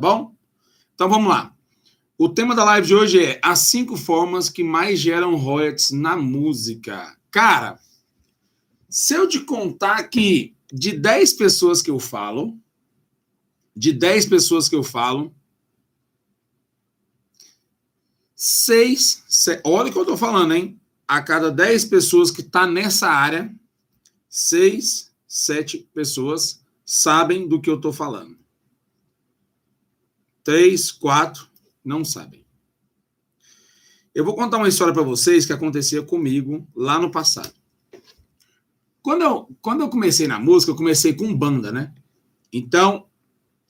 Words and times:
Bom? 0.00 0.34
Então 0.94 1.10
vamos 1.10 1.28
lá. 1.28 1.54
O 2.16 2.26
tema 2.26 2.54
da 2.54 2.64
live 2.64 2.86
de 2.86 2.94
hoje 2.94 3.22
é 3.22 3.40
as 3.42 3.58
cinco 3.58 3.98
formas 3.98 4.48
que 4.48 4.64
mais 4.64 4.98
geram 4.98 5.36
royalties 5.36 5.90
na 5.90 6.16
música. 6.16 7.14
Cara, 7.30 7.78
se 8.88 9.12
eu 9.12 9.28
te 9.28 9.40
contar 9.40 10.02
que 10.04 10.56
de 10.72 10.92
10 10.92 11.34
pessoas 11.34 11.82
que 11.82 11.90
eu 11.90 11.98
falo, 11.98 12.58
de 13.76 13.92
10 13.92 14.24
pessoas 14.24 14.70
que 14.70 14.74
eu 14.74 14.82
falo, 14.82 15.34
seis, 18.34 19.22
olha 19.64 19.90
o 19.90 19.92
que 19.92 19.98
eu 19.98 20.06
tô 20.06 20.16
falando, 20.16 20.54
hein? 20.54 20.80
A 21.06 21.20
cada 21.20 21.50
10 21.50 21.84
pessoas 21.84 22.30
que 22.30 22.42
tá 22.42 22.66
nessa 22.66 23.10
área, 23.10 23.54
seis, 24.30 25.12
sete 25.28 25.78
pessoas 25.92 26.64
sabem 26.86 27.46
do 27.46 27.60
que 27.60 27.68
eu 27.68 27.78
tô 27.78 27.92
falando. 27.92 28.39
Três, 30.42 30.90
quatro 30.90 31.48
não 31.84 32.04
sabem. 32.04 32.44
Eu 34.14 34.24
vou 34.24 34.34
contar 34.34 34.56
uma 34.56 34.68
história 34.68 34.92
para 34.92 35.02
vocês 35.02 35.46
que 35.46 35.52
acontecia 35.52 36.02
comigo 36.02 36.66
lá 36.74 36.98
no 36.98 37.10
passado. 37.10 37.54
Quando 39.02 39.22
eu, 39.22 39.48
quando 39.62 39.80
eu 39.80 39.88
comecei 39.88 40.26
na 40.26 40.38
música, 40.38 40.72
eu 40.72 40.76
comecei 40.76 41.14
com 41.14 41.34
banda, 41.34 41.72
né? 41.72 41.94
Então, 42.52 43.06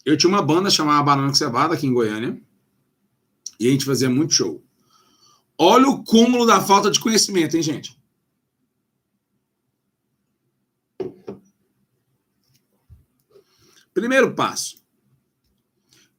eu 0.05 0.16
tinha 0.16 0.30
uma 0.30 0.42
banda 0.42 0.70
chamada 0.70 1.02
Banana 1.02 1.34
Cevada 1.34 1.75
aqui 1.75 1.87
em 1.87 1.92
Goiânia. 1.92 2.41
E 3.59 3.69
a 3.69 3.70
gente 3.70 3.84
fazia 3.84 4.09
muito 4.09 4.33
show. 4.33 4.64
Olha 5.59 5.89
o 5.89 6.02
cúmulo 6.02 6.47
da 6.47 6.61
falta 6.61 6.91
de 6.91 6.98
conhecimento, 6.98 7.55
hein, 7.55 7.62
gente? 7.62 8.00
Primeiro 13.92 14.34
passo. 14.34 14.80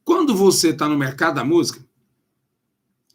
Quando 0.03 0.35
você 0.35 0.69
está 0.69 0.87
no 0.87 0.97
mercado 0.97 1.35
da 1.35 1.43
música, 1.43 1.85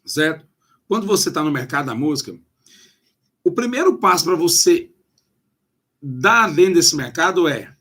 certo? 0.05 0.47
Quando 0.87 1.05
você 1.05 1.29
está 1.29 1.43
no 1.43 1.51
mercado 1.51 1.87
da 1.87 1.95
música, 1.95 2.37
o 3.43 3.51
primeiro 3.51 3.97
passo 3.97 4.25
para 4.25 4.35
você 4.35 4.91
dar 6.01 6.53
dentro 6.53 6.75
desse 6.75 6.95
mercado 6.95 7.47
é 7.47 7.75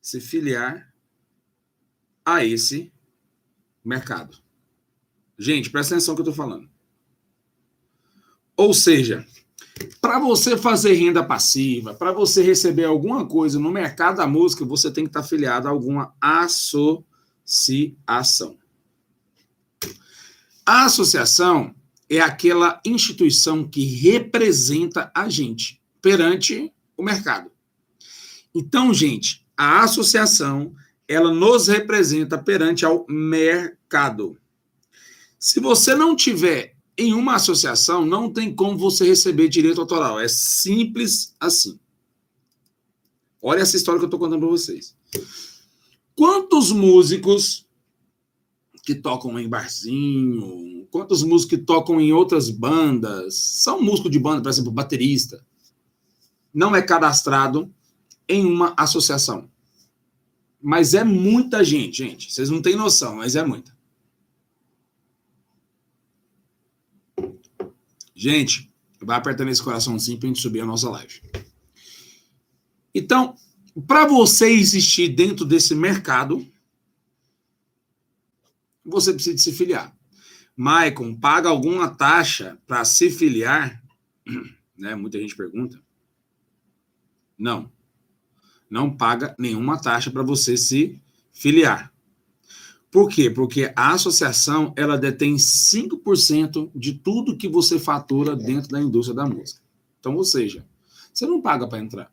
se 0.00 0.20
filiar 0.20 0.92
a 2.24 2.44
esse 2.44 2.92
mercado. 3.84 4.36
Gente, 5.38 5.70
presta 5.70 5.94
atenção 5.94 6.12
no 6.12 6.22
que 6.22 6.28
eu 6.28 6.30
estou 6.30 6.46
falando. 6.46 6.68
Ou 8.56 8.74
seja, 8.74 9.26
para 10.00 10.18
você 10.18 10.56
fazer 10.56 10.94
renda 10.94 11.24
passiva, 11.24 11.94
para 11.94 12.12
você 12.12 12.42
receber 12.42 12.84
alguma 12.84 13.26
coisa 13.26 13.58
no 13.58 13.70
mercado 13.70 14.16
da 14.16 14.26
música, 14.26 14.64
você 14.64 14.90
tem 14.90 15.04
que 15.04 15.10
estar 15.10 15.20
tá 15.20 15.26
afiliado 15.26 15.66
a 15.66 15.70
alguma 15.70 16.14
associação. 16.20 17.11
A 20.64 20.84
associação 20.84 21.74
é 22.08 22.20
aquela 22.20 22.80
instituição 22.84 23.66
que 23.66 23.84
representa 23.84 25.10
a 25.14 25.28
gente 25.28 25.80
perante 26.00 26.72
o 26.96 27.02
mercado. 27.02 27.50
Então, 28.54 28.92
gente, 28.92 29.46
a 29.56 29.82
associação 29.82 30.74
ela 31.08 31.32
nos 31.32 31.68
representa 31.68 32.38
perante 32.38 32.84
ao 32.84 33.06
mercado. 33.08 34.38
Se 35.38 35.58
você 35.58 35.94
não 35.94 36.14
tiver 36.14 36.76
em 36.96 37.12
uma 37.14 37.34
associação, 37.34 38.04
não 38.04 38.32
tem 38.32 38.54
como 38.54 38.76
você 38.76 39.04
receber 39.04 39.48
direito 39.48 39.80
autoral. 39.80 40.20
É 40.20 40.28
simples 40.28 41.34
assim. 41.40 41.78
Olha 43.40 43.60
essa 43.60 43.76
história 43.76 43.98
que 43.98 44.04
eu 44.04 44.08
estou 44.08 44.20
contando 44.20 44.40
para 44.40 44.48
vocês. 44.48 44.94
Quantos 46.14 46.70
músicos 46.70 47.66
que 48.84 48.94
tocam 48.94 49.38
em 49.38 49.48
barzinho, 49.48 50.86
quantos 50.90 51.22
músicos 51.22 51.56
que 51.56 51.64
tocam 51.64 52.00
em 52.00 52.12
outras 52.12 52.50
bandas, 52.50 53.36
são 53.36 53.80
músicos 53.80 54.10
de 54.10 54.18
banda, 54.18 54.42
por 54.42 54.48
exemplo, 54.48 54.72
baterista, 54.72 55.44
não 56.52 56.74
é 56.76 56.82
cadastrado 56.82 57.72
em 58.28 58.44
uma 58.44 58.74
associação. 58.76 59.50
Mas 60.60 60.94
é 60.94 61.02
muita 61.02 61.64
gente, 61.64 61.98
gente. 61.98 62.32
Vocês 62.32 62.50
não 62.50 62.62
têm 62.62 62.76
noção, 62.76 63.16
mas 63.16 63.34
é 63.34 63.44
muita. 63.44 63.76
Gente, 68.14 68.72
vai 69.00 69.16
apertando 69.16 69.48
esse 69.48 69.62
coraçãozinho 69.62 70.18
para 70.18 70.28
a 70.28 70.32
gente 70.32 70.42
subir 70.42 70.60
a 70.60 70.66
nossa 70.66 70.88
live. 70.90 71.20
Então, 72.94 73.34
para 73.80 74.06
você 74.06 74.50
existir 74.50 75.08
dentro 75.08 75.44
desse 75.44 75.74
mercado, 75.74 76.46
você 78.84 79.12
precisa 79.12 79.38
se 79.38 79.52
filiar. 79.52 79.96
Maicon, 80.56 81.14
paga 81.14 81.48
alguma 81.48 81.88
taxa 81.88 82.58
para 82.66 82.84
se 82.84 83.10
filiar? 83.10 83.82
Né? 84.74 84.96
Muita 84.96 85.16
gente 85.16 85.36
pergunta. 85.36 85.80
Não. 87.38 87.70
Não 88.68 88.90
paga 88.96 89.32
nenhuma 89.38 89.80
taxa 89.80 90.10
para 90.10 90.24
você 90.24 90.56
se 90.56 91.00
filiar. 91.32 91.92
Por 92.90 93.08
quê? 93.08 93.30
Porque 93.30 93.72
a 93.76 93.92
associação 93.92 94.74
ela 94.76 94.98
detém 94.98 95.36
5% 95.36 96.70
de 96.74 96.94
tudo 96.94 97.36
que 97.36 97.48
você 97.48 97.78
fatura 97.78 98.34
dentro 98.34 98.70
da 98.70 98.80
indústria 98.80 99.14
da 99.14 99.26
música. 99.26 99.60
Então, 100.00 100.16
ou 100.16 100.24
seja, 100.24 100.66
você 101.12 101.26
não 101.26 101.40
paga 101.40 101.68
para 101.68 101.78
entrar. 101.78 102.12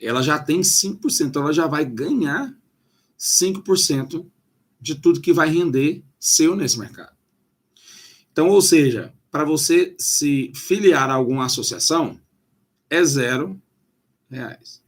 Ela 0.00 0.22
já 0.22 0.38
tem 0.38 0.60
5%, 0.60 1.36
ela 1.36 1.52
já 1.52 1.66
vai 1.66 1.84
ganhar 1.84 2.54
5% 3.18 4.26
de 4.80 4.94
tudo 4.94 5.20
que 5.20 5.32
vai 5.32 5.48
render 5.48 6.02
seu 6.18 6.56
nesse 6.56 6.78
mercado. 6.78 7.14
Então, 8.32 8.48
ou 8.48 8.62
seja, 8.62 9.12
para 9.30 9.44
você 9.44 9.94
se 9.98 10.52
filiar 10.54 11.10
a 11.10 11.14
alguma 11.14 11.46
associação, 11.46 12.18
é 12.88 13.04
zero 13.04 13.60
reais. 14.30 14.82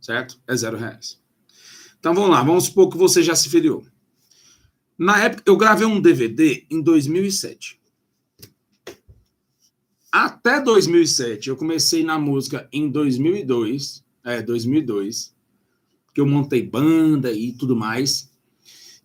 Certo? 0.00 0.38
É 0.46 0.54
zero 0.54 0.76
reais. 0.76 1.18
Então 1.98 2.14
vamos 2.14 2.30
lá, 2.30 2.42
vamos 2.42 2.64
supor 2.64 2.90
que 2.90 2.96
você 2.96 3.22
já 3.22 3.34
se 3.34 3.48
filiou. 3.48 3.84
Na 4.98 5.22
época, 5.22 5.42
eu 5.46 5.56
gravei 5.56 5.86
um 5.86 6.00
DVD 6.00 6.64
em 6.70 6.80
2007. 6.80 7.80
Até 10.18 10.62
2007, 10.62 11.50
eu 11.50 11.58
comecei 11.58 12.02
na 12.02 12.18
música 12.18 12.66
em 12.72 12.88
2002, 12.88 14.02
é, 14.24 14.40
2002, 14.40 15.36
que 16.14 16.22
eu 16.22 16.26
montei 16.26 16.62
banda 16.62 17.30
e 17.30 17.52
tudo 17.52 17.76
mais. 17.76 18.30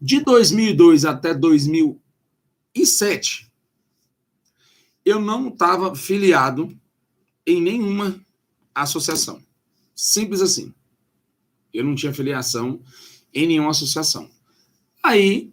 De 0.01 0.23
2002 0.23 1.03
até 1.03 1.33
2007, 1.33 3.51
eu 5.03 5.19
não 5.19 5.49
estava 5.49 5.93
filiado 5.93 6.73
em 7.45 7.61
nenhuma 7.61 8.17
associação. 8.73 9.43
Simples 9.93 10.39
assim. 10.39 10.73
Eu 11.73 11.83
não 11.83 11.93
tinha 11.93 12.13
filiação 12.13 12.79
em 13.33 13.47
nenhuma 13.47 13.71
associação. 13.71 14.29
Aí, 15.03 15.51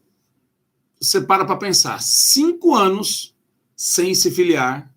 você 1.01 1.21
para 1.21 1.45
para 1.45 1.57
pensar, 1.57 2.01
cinco 2.01 2.77
anos 2.77 3.35
sem 3.75 4.15
se 4.15 4.31
filiar 4.31 4.97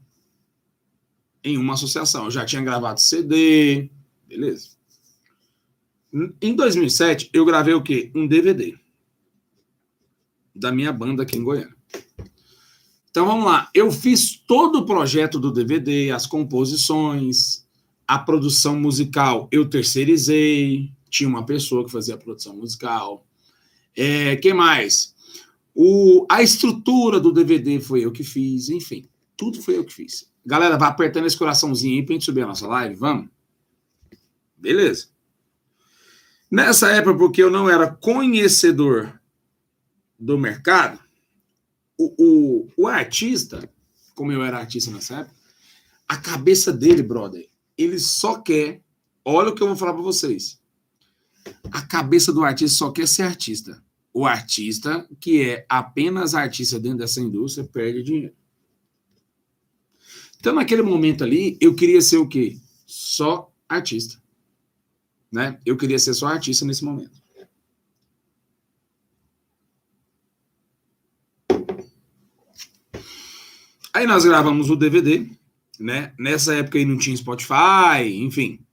em 1.43 1.57
uma 1.57 1.73
associação. 1.73 2.25
Eu 2.25 2.31
já 2.31 2.45
tinha 2.45 2.61
gravado 2.61 2.99
CD, 2.99 3.89
beleza. 4.27 4.69
Em 6.41 6.55
2007, 6.55 7.29
eu 7.33 7.45
gravei 7.45 7.73
o 7.73 7.81
quê? 7.81 8.11
Um 8.13 8.27
DVD 8.27 8.77
da 10.53 10.71
minha 10.71 10.91
banda 10.91 11.23
aqui 11.23 11.37
em 11.37 11.43
Goiânia. 11.43 11.75
Então 13.09 13.25
vamos 13.25 13.45
lá. 13.45 13.69
Eu 13.73 13.91
fiz 13.91 14.37
todo 14.37 14.79
o 14.79 14.85
projeto 14.85 15.39
do 15.39 15.51
DVD, 15.51 16.11
as 16.11 16.25
composições, 16.25 17.65
a 18.07 18.19
produção 18.19 18.79
musical 18.79 19.47
eu 19.51 19.69
terceirizei, 19.69 20.91
tinha 21.09 21.29
uma 21.29 21.45
pessoa 21.45 21.83
que 21.83 21.91
fazia 21.91 22.15
a 22.15 22.17
produção 22.17 22.55
musical. 22.55 23.25
É, 23.95 24.35
que 24.37 24.53
mais? 24.53 25.13
O, 25.75 26.25
a 26.29 26.41
estrutura 26.41 27.19
do 27.19 27.31
DVD 27.31 27.79
foi 27.79 28.05
eu 28.05 28.11
que 28.11 28.23
fiz, 28.23 28.69
enfim, 28.69 29.05
tudo 29.35 29.61
foi 29.61 29.77
eu 29.77 29.83
que 29.83 29.93
fiz. 29.93 30.30
Galera, 30.45 30.77
vai 30.77 30.89
apertando 30.89 31.27
esse 31.27 31.37
coraçãozinho 31.37 31.99
aí 31.99 32.05
pra 32.05 32.13
gente 32.13 32.25
subir 32.25 32.41
a 32.41 32.47
nossa 32.47 32.67
live, 32.67 32.95
vamos? 32.95 33.29
Beleza. 34.57 35.07
Nessa 36.49 36.91
época, 36.91 37.17
porque 37.17 37.41
eu 37.41 37.49
não 37.49 37.69
era 37.69 37.87
conhecedor 37.87 39.19
do 40.19 40.37
mercado, 40.37 40.99
o, 41.97 42.13
o, 42.17 42.67
o 42.77 42.87
artista, 42.87 43.69
como 44.13 44.31
eu 44.31 44.43
era 44.43 44.57
artista 44.57 44.91
nessa 44.91 45.21
época, 45.21 45.35
a 46.07 46.17
cabeça 46.17 46.73
dele, 46.73 47.01
brother, 47.01 47.47
ele 47.77 47.97
só 47.99 48.39
quer. 48.39 48.81
Olha 49.23 49.49
o 49.49 49.55
que 49.55 49.63
eu 49.63 49.67
vou 49.67 49.77
falar 49.77 49.93
para 49.93 50.01
vocês. 50.01 50.59
A 51.71 51.81
cabeça 51.81 52.33
do 52.33 52.43
artista 52.43 52.77
só 52.77 52.91
quer 52.91 53.07
ser 53.07 53.23
artista. 53.23 53.81
O 54.13 54.25
artista, 54.25 55.07
que 55.19 55.41
é 55.41 55.65
apenas 55.69 56.35
artista 56.35 56.79
dentro 56.79 56.97
dessa 56.97 57.21
indústria, 57.21 57.65
perde 57.65 58.03
dinheiro. 58.03 58.35
Então, 60.41 60.55
naquele 60.55 60.81
momento 60.81 61.23
ali, 61.23 61.55
eu 61.61 61.75
queria 61.75 62.01
ser 62.01 62.17
o 62.17 62.27
quê? 62.27 62.57
Só 62.87 63.53
artista. 63.69 64.19
Né? 65.31 65.59
Eu 65.63 65.77
queria 65.77 65.99
ser 65.99 66.15
só 66.15 66.25
artista 66.25 66.65
nesse 66.65 66.83
momento. 66.83 67.21
Aí 73.93 74.07
nós 74.07 74.25
gravamos 74.25 74.71
o 74.71 74.75
DVD, 74.75 75.29
né? 75.79 76.11
Nessa 76.17 76.55
época 76.55 76.79
aí 76.79 76.85
não 76.85 76.97
tinha 76.97 77.15
Spotify, 77.15 78.01
enfim. 78.07 78.65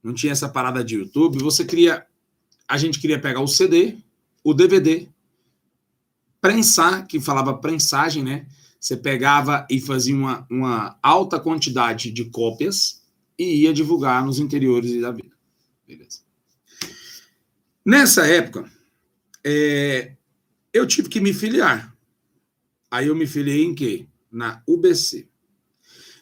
Não 0.00 0.14
tinha 0.14 0.30
essa 0.30 0.48
parada 0.48 0.84
de 0.84 0.94
YouTube. 0.94 1.42
Você 1.42 1.64
queria. 1.64 2.06
A 2.68 2.78
gente 2.78 3.00
queria 3.00 3.20
pegar 3.20 3.40
o 3.40 3.48
CD, 3.48 3.96
o 4.44 4.54
DVD, 4.54 5.08
prensar, 6.40 7.08
que 7.08 7.18
falava 7.18 7.58
prensagem, 7.58 8.22
né? 8.22 8.46
Você 8.84 8.98
pegava 8.98 9.66
e 9.70 9.80
fazia 9.80 10.14
uma, 10.14 10.46
uma 10.50 10.98
alta 11.02 11.40
quantidade 11.40 12.10
de 12.10 12.26
cópias 12.26 13.02
e 13.38 13.62
ia 13.62 13.72
divulgar 13.72 14.22
nos 14.22 14.38
interiores 14.38 15.00
da 15.00 15.10
vida. 15.10 15.34
Beleza. 15.88 16.20
Nessa 17.82 18.26
época, 18.26 18.70
é, 19.42 20.12
eu 20.70 20.86
tive 20.86 21.08
que 21.08 21.18
me 21.18 21.32
filiar. 21.32 21.96
Aí 22.90 23.06
eu 23.06 23.16
me 23.16 23.26
filiei 23.26 23.64
em 23.64 23.74
quê? 23.74 24.06
Na 24.30 24.62
UBC. 24.68 25.30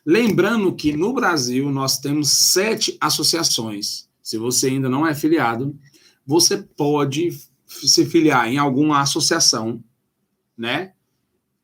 Lembrando 0.06 0.72
que 0.72 0.96
no 0.96 1.12
Brasil 1.12 1.68
nós 1.68 1.98
temos 1.98 2.30
sete 2.30 2.96
associações. 3.00 4.08
Se 4.22 4.38
você 4.38 4.68
ainda 4.68 4.88
não 4.88 5.04
é 5.04 5.16
filiado, 5.16 5.76
você 6.24 6.58
pode 6.58 7.36
se 7.66 8.06
filiar 8.06 8.46
em 8.46 8.56
alguma 8.56 9.00
associação, 9.00 9.82
né? 10.56 10.92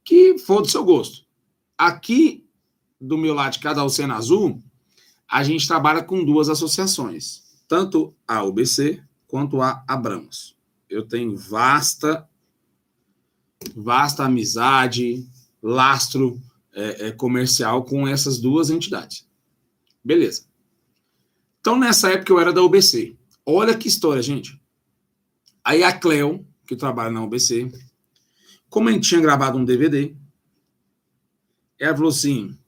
Que 0.08 0.38
for 0.38 0.62
do 0.62 0.70
seu 0.70 0.82
gosto. 0.82 1.26
Aqui, 1.76 2.48
do 2.98 3.18
meu 3.18 3.34
lado 3.34 3.52
de 3.52 3.58
cada 3.58 3.84
Oceano 3.84 4.14
Azul, 4.14 4.58
a 5.30 5.44
gente 5.44 5.68
trabalha 5.68 6.02
com 6.02 6.24
duas 6.24 6.48
associações, 6.48 7.42
tanto 7.68 8.16
a 8.26 8.42
UBC 8.42 9.02
quanto 9.26 9.60
a 9.60 9.84
Abramos. 9.86 10.56
Eu 10.88 11.06
tenho 11.06 11.36
vasta, 11.36 12.26
vasta 13.76 14.24
amizade, 14.24 15.28
lastro 15.62 16.40
é, 16.72 17.08
é, 17.08 17.12
comercial 17.12 17.84
com 17.84 18.08
essas 18.08 18.38
duas 18.38 18.70
entidades. 18.70 19.28
Beleza. 20.02 20.46
Então, 21.60 21.78
nessa 21.78 22.10
época, 22.10 22.32
eu 22.32 22.40
era 22.40 22.50
da 22.50 22.62
UBC. 22.62 23.14
Olha 23.44 23.76
que 23.76 23.88
história, 23.88 24.22
gente. 24.22 24.58
Aí 25.62 25.82
a 25.82 25.92
Cleo, 25.92 26.46
que 26.66 26.74
trabalha 26.74 27.10
na 27.10 27.22
UBC, 27.22 27.70
como 28.68 28.88
a 28.88 28.92
gente 28.92 29.08
tinha 29.08 29.20
gravado 29.20 29.58
um 29.58 29.64
DVD, 29.64 30.14
ela 31.78 31.94
falou 31.94 32.10
assim: 32.10 32.58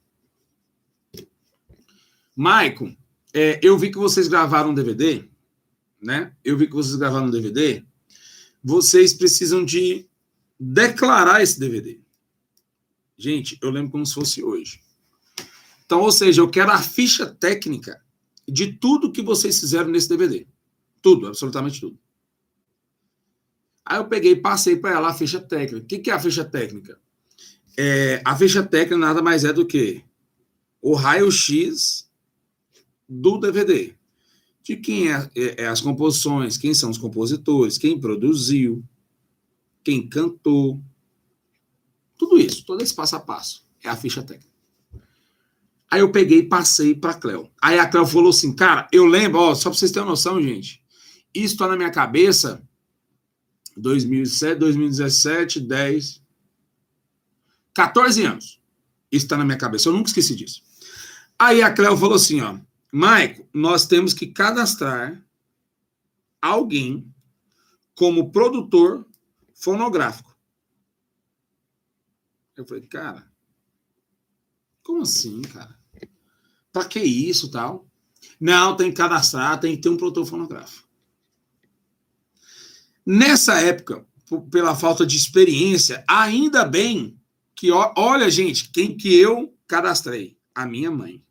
Maicon, 2.35 2.97
é, 3.33 3.61
eu 3.63 3.79
vi 3.79 3.91
que 3.91 3.99
vocês 3.99 4.29
gravaram 4.29 4.71
um 4.71 4.75
DVD, 4.75 5.25
né? 6.01 6.35
Eu 6.45 6.57
vi 6.57 6.67
que 6.67 6.75
vocês 6.75 6.97
gravaram 6.97 7.27
um 7.27 7.31
DVD. 7.31 7.85
Vocês 8.63 9.13
precisam 9.15 9.65
de 9.65 10.07
declarar 10.59 11.43
esse 11.43 11.59
DVD. 11.59 12.01
Gente, 13.17 13.59
eu 13.63 13.71
lembro 13.71 13.91
como 13.91 14.07
se 14.07 14.15
fosse 14.15 14.43
hoje. 14.43 14.81
Então, 15.85 16.01
ou 16.01 16.13
seja, 16.13 16.41
eu 16.41 16.49
quero 16.49 16.71
a 16.71 16.79
ficha 16.79 17.27
técnica 17.27 18.01
de 18.47 18.73
tudo 18.75 19.13
que 19.13 19.23
vocês 19.23 19.59
fizeram 19.59 19.91
nesse 19.91 20.09
DVD. 20.09 20.47
Tudo, 21.03 21.27
absolutamente 21.27 21.81
tudo. 21.81 21.99
Aí 23.85 23.99
eu 23.99 24.07
peguei 24.07 24.37
passei 24.37 24.77
para 24.77 24.93
ela 24.93 25.09
a 25.09 25.15
ficha 25.15 25.41
técnica. 25.41 25.85
O 25.85 25.87
que, 25.87 25.99
que 25.99 26.11
é 26.11 26.15
a 26.15 26.21
ficha 26.21 26.45
técnica? 26.45 26.99
É, 27.77 28.21
a 28.25 28.37
ficha 28.37 28.63
técnica 28.63 28.97
nada 28.97 29.23
mais 29.23 29.45
é 29.45 29.53
do 29.53 29.67
que 29.67 30.05
o 30.83 30.95
raio-x 30.95 32.09
do 33.09 33.39
DVD. 33.39 33.95
De 34.63 34.77
quem 34.77 35.11
é, 35.11 35.31
é, 35.35 35.63
é, 35.63 35.67
as 35.67 35.81
composições, 35.81 36.57
quem 36.57 36.75
são 36.75 36.91
os 36.91 36.99
compositores, 36.99 37.79
quem 37.79 37.99
produziu, 37.99 38.85
quem 39.83 40.09
cantou, 40.09 40.81
tudo 42.17 42.39
isso, 42.39 42.65
todo 42.65 42.83
esse 42.83 42.95
passo 42.95 43.17
a 43.17 43.21
passo. 43.21 43.67
É 43.83 43.89
a 43.89 43.97
ficha 43.97 44.23
técnica. 44.23 44.51
Aí 45.91 46.01
eu 46.01 46.13
peguei 46.13 46.39
e 46.39 46.49
passei 46.49 46.95
para 46.95 47.11
a 47.11 47.15
Cleo. 47.15 47.51
Aí 47.61 47.79
a 47.79 47.89
Cleo 47.89 48.07
falou 48.07 48.31
assim, 48.31 48.55
cara, 48.55 48.87
eu 48.93 49.07
lembro, 49.07 49.41
ó, 49.41 49.55
só 49.55 49.71
para 49.71 49.79
vocês 49.79 49.91
terem 49.91 50.09
noção, 50.09 50.41
gente, 50.41 50.81
isso 51.35 51.55
está 51.55 51.67
na 51.67 51.77
minha 51.77 51.91
cabeça 51.91 52.63
2007, 53.77 54.59
2017, 54.59 55.61
10, 55.61 56.23
14 57.75 58.25
anos. 58.25 58.61
Isso 59.11 59.25
está 59.27 59.37
na 59.37 59.45
minha 59.45 59.59
cabeça, 59.59 59.89
eu 59.89 59.93
nunca 59.93 60.09
esqueci 60.09 60.35
disso. 60.35 60.63
Aí 61.39 61.63
a 61.63 61.73
Cleo 61.73 61.97
falou 61.97 62.17
assim, 62.17 62.41
ó, 62.41 62.59
Maico, 62.93 63.49
nós 63.53 63.87
temos 63.87 64.13
que 64.13 64.27
cadastrar 64.27 65.25
alguém 66.41 67.13
como 67.95 68.31
produtor 68.31 69.07
fonográfico. 69.55 70.37
Eu 72.57 72.67
falei, 72.67 72.87
cara, 72.87 73.31
como 74.83 75.03
assim, 75.03 75.41
cara? 75.43 75.79
Pra 76.73 76.85
que 76.85 77.01
isso 77.01 77.51
tal? 77.51 77.89
Não, 78.41 78.77
tem 78.77 78.91
que 78.91 78.97
cadastrar, 78.97 79.59
tem 79.59 79.77
que 79.77 79.83
ter 79.83 79.89
um 79.89 79.97
produtor 79.97 80.27
fonográfico. 80.27 80.90
Nessa 83.05 83.61
época, 83.61 84.07
pela 84.51 84.77
falta 84.77 85.07
de 85.07 85.17
experiência, 85.17 86.05
ainda 86.07 86.65
bem 86.65 87.19
que, 87.55 87.71
olha, 87.71 88.31
gente, 88.31 88.71
quem 88.71 88.97
que 88.97 89.15
eu 89.15 89.55
cadastrei? 89.67 90.39
A 90.55 90.67
minha 90.67 90.91
mãe. 90.91 91.23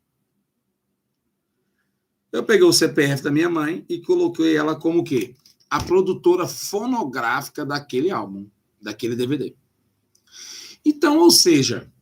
Eu 2.32 2.44
peguei 2.44 2.66
o 2.66 2.72
CPF 2.72 3.22
da 3.22 3.30
minha 3.30 3.50
mãe 3.50 3.84
e 3.88 4.00
coloquei 4.00 4.56
ela 4.56 4.76
como 4.76 5.02
quê? 5.02 5.34
A 5.68 5.82
produtora 5.82 6.46
fonográfica 6.46 7.64
daquele 7.64 8.10
álbum, 8.10 8.48
daquele 8.80 9.16
DVD. 9.16 9.54
Então, 10.84 11.18
ou 11.18 11.30
seja, 11.30 11.92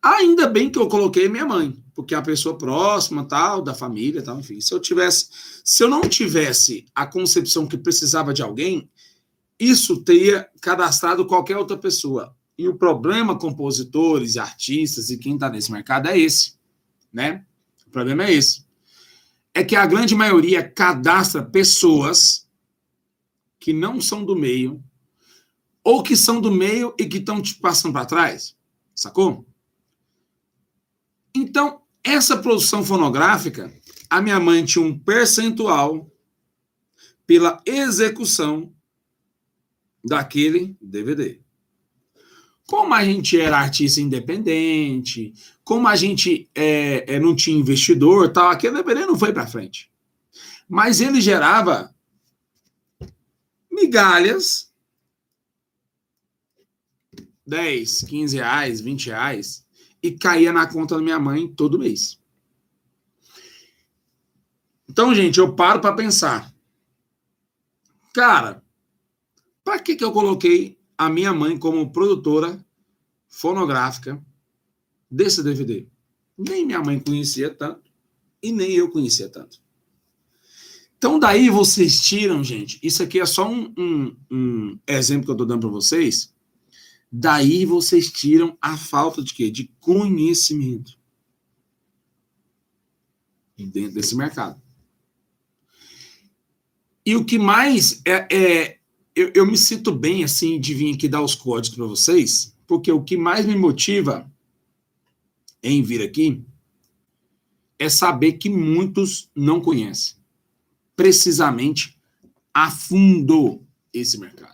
ainda 0.00 0.46
bem 0.48 0.70
que 0.70 0.78
eu 0.78 0.88
coloquei 0.88 1.28
minha 1.28 1.44
mãe, 1.44 1.81
porque 1.94 2.14
é 2.14 2.18
a 2.18 2.22
pessoa 2.22 2.56
próxima, 2.56 3.24
tal, 3.26 3.62
da 3.62 3.74
família, 3.74 4.22
tal, 4.22 4.38
enfim. 4.40 4.60
Se 4.60 4.72
eu 4.72 4.80
tivesse, 4.80 5.28
se 5.64 5.82
eu 5.82 5.88
não 5.88 6.02
tivesse 6.02 6.86
a 6.94 7.06
concepção 7.06 7.66
que 7.66 7.76
precisava 7.76 8.32
de 8.32 8.42
alguém, 8.42 8.88
isso 9.58 10.02
teria 10.02 10.48
cadastrado 10.60 11.26
qualquer 11.26 11.56
outra 11.56 11.76
pessoa. 11.76 12.34
E 12.56 12.68
o 12.68 12.76
problema 12.76 13.38
compositores 13.38 14.36
artistas 14.36 15.10
e 15.10 15.18
quem 15.18 15.34
está 15.34 15.48
nesse 15.48 15.70
mercado 15.70 16.08
é 16.08 16.18
esse, 16.18 16.54
né? 17.12 17.44
O 17.86 17.90
problema 17.90 18.24
é 18.24 18.32
esse. 18.32 18.64
É 19.54 19.62
que 19.62 19.76
a 19.76 19.86
grande 19.86 20.14
maioria 20.14 20.66
cadastra 20.66 21.42
pessoas 21.42 22.48
que 23.60 23.72
não 23.72 24.00
são 24.00 24.24
do 24.24 24.34
meio, 24.34 24.82
ou 25.84 26.02
que 26.02 26.16
são 26.16 26.40
do 26.40 26.50
meio 26.50 26.94
e 26.98 27.06
que 27.06 27.18
estão 27.18 27.40
te 27.40 27.54
passando 27.54 27.92
para 27.92 28.06
trás. 28.06 28.56
Sacou? 28.94 29.46
Então, 31.34 31.82
essa 32.04 32.36
produção 32.36 32.84
fonográfica, 32.84 33.72
a 34.10 34.20
minha 34.20 34.38
mãe 34.38 34.64
tinha 34.64 34.84
um 34.84 34.98
percentual 34.98 36.10
pela 37.26 37.62
execução 37.64 38.72
daquele 40.04 40.76
DVD. 40.80 41.40
Como 42.66 42.92
a 42.94 43.04
gente 43.04 43.40
era 43.40 43.58
artista 43.58 44.00
independente, 44.00 45.32
como 45.64 45.88
a 45.88 45.96
gente 45.96 46.48
é, 46.54 47.14
é, 47.14 47.20
não 47.20 47.34
tinha 47.34 47.58
investidor, 47.58 48.32
tal, 48.32 48.50
aquele 48.50 48.76
DVD 48.76 49.06
não 49.06 49.18
foi 49.18 49.32
para 49.32 49.46
frente. 49.46 49.90
Mas 50.68 51.00
ele 51.00 51.20
gerava 51.20 51.94
migalhas 53.70 54.72
10, 57.46 58.02
15 58.02 58.36
reais, 58.36 58.80
20 58.80 59.06
reais, 59.06 59.66
e 60.02 60.10
caía 60.10 60.52
na 60.52 60.66
conta 60.66 60.96
da 60.96 61.02
minha 61.02 61.18
mãe 61.18 61.46
todo 61.46 61.78
mês. 61.78 62.18
Então, 64.88 65.14
gente, 65.14 65.38
eu 65.38 65.54
paro 65.54 65.80
para 65.80 65.94
pensar. 65.94 66.52
Cara, 68.12 68.62
para 69.64 69.78
que, 69.78 69.94
que 69.94 70.04
eu 70.04 70.12
coloquei 70.12 70.78
a 70.98 71.08
minha 71.08 71.32
mãe 71.32 71.56
como 71.56 71.92
produtora 71.92 72.62
fonográfica 73.28 74.22
desse 75.10 75.42
DVD? 75.42 75.86
Nem 76.36 76.66
minha 76.66 76.80
mãe 76.80 76.98
conhecia 76.98 77.48
tanto 77.54 77.90
e 78.42 78.50
nem 78.50 78.72
eu 78.72 78.90
conhecia 78.90 79.28
tanto. 79.28 79.62
Então, 80.98 81.18
daí 81.18 81.48
vocês 81.48 82.00
tiram, 82.00 82.44
gente. 82.44 82.78
Isso 82.82 83.02
aqui 83.02 83.20
é 83.20 83.26
só 83.26 83.48
um, 83.48 83.72
um, 83.76 84.16
um 84.30 84.78
exemplo 84.86 85.24
que 85.24 85.30
eu 85.30 85.34
estou 85.34 85.46
dando 85.46 85.60
para 85.60 85.70
vocês 85.70 86.31
Daí 87.12 87.66
vocês 87.66 88.10
tiram 88.10 88.56
a 88.58 88.78
falta 88.78 89.22
de 89.22 89.34
quê? 89.34 89.50
De 89.50 89.70
conhecimento 89.78 90.98
dentro 93.58 93.92
desse 93.92 94.16
mercado. 94.16 94.60
E 97.04 97.14
o 97.14 97.24
que 97.24 97.38
mais 97.38 98.00
é, 98.04 98.26
é 98.34 98.78
eu, 99.14 99.30
eu, 99.34 99.46
me 99.46 99.58
sinto 99.58 99.92
bem 99.92 100.24
assim 100.24 100.58
de 100.58 100.72
vir 100.74 100.94
aqui 100.94 101.08
dar 101.08 101.22
os 101.22 101.34
códigos 101.34 101.76
para 101.76 101.86
vocês, 101.86 102.56
porque 102.66 102.90
o 102.90 103.02
que 103.02 103.16
mais 103.16 103.44
me 103.44 103.54
motiva 103.54 104.30
em 105.62 105.82
vir 105.82 106.02
aqui 106.02 106.42
é 107.78 107.88
saber 107.88 108.34
que 108.34 108.48
muitos 108.48 109.30
não 109.34 109.60
conhecem 109.60 110.16
precisamente 110.96 111.98
a 112.54 112.70
fundo 112.70 113.60
esse 113.92 114.18
mercado. 114.18 114.51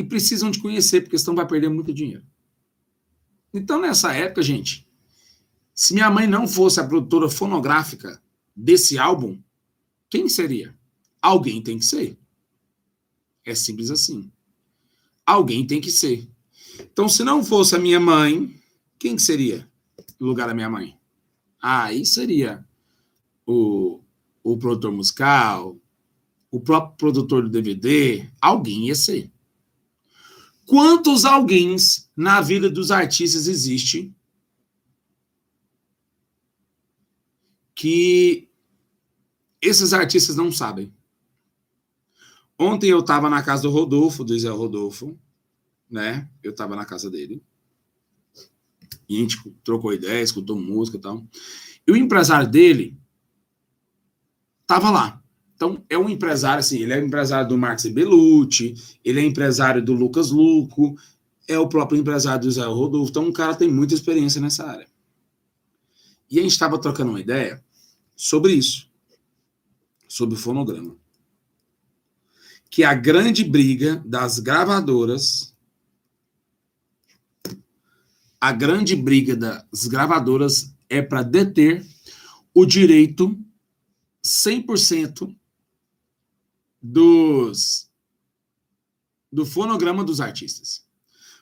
E 0.00 0.04
precisam 0.04 0.50
de 0.50 0.58
conhecer, 0.58 1.02
porque 1.02 1.18
senão 1.18 1.36
vai 1.36 1.46
perder 1.46 1.68
muito 1.68 1.92
dinheiro. 1.92 2.24
Então, 3.52 3.78
nessa 3.78 4.14
época, 4.14 4.40
gente, 4.42 4.88
se 5.74 5.92
minha 5.92 6.10
mãe 6.10 6.26
não 6.26 6.48
fosse 6.48 6.80
a 6.80 6.86
produtora 6.86 7.28
fonográfica 7.28 8.20
desse 8.56 8.98
álbum, 8.98 9.38
quem 10.08 10.26
seria? 10.26 10.74
Alguém 11.20 11.62
tem 11.62 11.78
que 11.78 11.84
ser. 11.84 12.18
É 13.44 13.54
simples 13.54 13.90
assim. 13.90 14.32
Alguém 15.26 15.66
tem 15.66 15.82
que 15.82 15.90
ser. 15.90 16.26
Então, 16.80 17.06
se 17.06 17.22
não 17.22 17.44
fosse 17.44 17.76
a 17.76 17.78
minha 17.78 18.00
mãe, 18.00 18.58
quem 18.98 19.16
que 19.16 19.22
seria 19.22 19.68
no 20.18 20.28
lugar 20.28 20.48
da 20.48 20.54
minha 20.54 20.70
mãe? 20.70 20.98
Aí 21.60 22.06
seria 22.06 22.64
o, 23.44 24.00
o 24.42 24.56
produtor 24.56 24.92
musical, 24.92 25.76
o 26.50 26.58
próprio 26.58 26.96
produtor 26.96 27.42
do 27.42 27.50
DVD, 27.50 28.26
alguém 28.40 28.86
ia 28.86 28.94
ser. 28.94 29.30
Quantos 30.70 31.24
alguém 31.24 31.74
na 32.14 32.40
vida 32.40 32.70
dos 32.70 32.92
artistas 32.92 33.48
existe 33.48 34.14
que 37.74 38.48
esses 39.60 39.92
artistas 39.92 40.36
não 40.36 40.52
sabem? 40.52 40.94
Ontem 42.56 42.88
eu 42.88 43.00
estava 43.00 43.28
na 43.28 43.42
casa 43.42 43.62
do 43.62 43.70
Rodolfo, 43.70 44.22
do 44.22 44.38
Zé 44.38 44.48
Rodolfo, 44.48 45.18
né? 45.90 46.30
Eu 46.40 46.52
estava 46.52 46.76
na 46.76 46.84
casa 46.84 47.10
dele. 47.10 47.42
E 49.08 49.16
a 49.16 49.20
gente 49.22 49.50
trocou 49.64 49.92
ideia, 49.92 50.22
escutou 50.22 50.54
música 50.54 50.98
e 50.98 51.00
tal. 51.00 51.26
E 51.84 51.90
o 51.90 51.96
empresário 51.96 52.48
dele 52.48 52.96
estava 54.62 54.88
lá. 54.88 55.19
Então, 55.60 55.84
é 55.90 55.98
um 55.98 56.08
empresário, 56.08 56.60
assim, 56.60 56.78
ele 56.78 56.94
é 56.94 56.98
empresário 56.98 57.46
do 57.46 57.58
Marcos 57.58 57.84
Belucci, 57.84 58.74
ele 59.04 59.20
é 59.20 59.22
empresário 59.22 59.84
do 59.84 59.92
Lucas 59.92 60.30
Luco, 60.30 60.98
é 61.46 61.58
o 61.58 61.68
próprio 61.68 62.00
empresário 62.00 62.44
do 62.44 62.50
Zé 62.50 62.64
Rodolfo. 62.64 63.10
Então, 63.10 63.26
um 63.26 63.32
cara 63.32 63.54
tem 63.54 63.70
muita 63.70 63.92
experiência 63.92 64.40
nessa 64.40 64.64
área. 64.64 64.88
E 66.30 66.38
a 66.38 66.42
gente 66.42 66.52
estava 66.52 66.80
trocando 66.80 67.10
uma 67.10 67.20
ideia 67.20 67.62
sobre 68.16 68.54
isso, 68.54 68.88
sobre 70.08 70.34
o 70.34 70.38
fonograma. 70.38 70.96
Que 72.70 72.82
a 72.82 72.94
grande 72.94 73.44
briga 73.44 74.02
das 74.06 74.38
gravadoras, 74.38 75.54
a 78.40 78.50
grande 78.50 78.96
briga 78.96 79.36
das 79.36 79.86
gravadoras 79.86 80.74
é 80.88 81.02
para 81.02 81.22
deter 81.22 81.84
o 82.54 82.64
direito 82.64 83.38
100% 84.24 85.36
dos 86.82 87.88
do 89.32 89.46
fonograma 89.46 90.02
dos 90.02 90.20
artistas. 90.20 90.84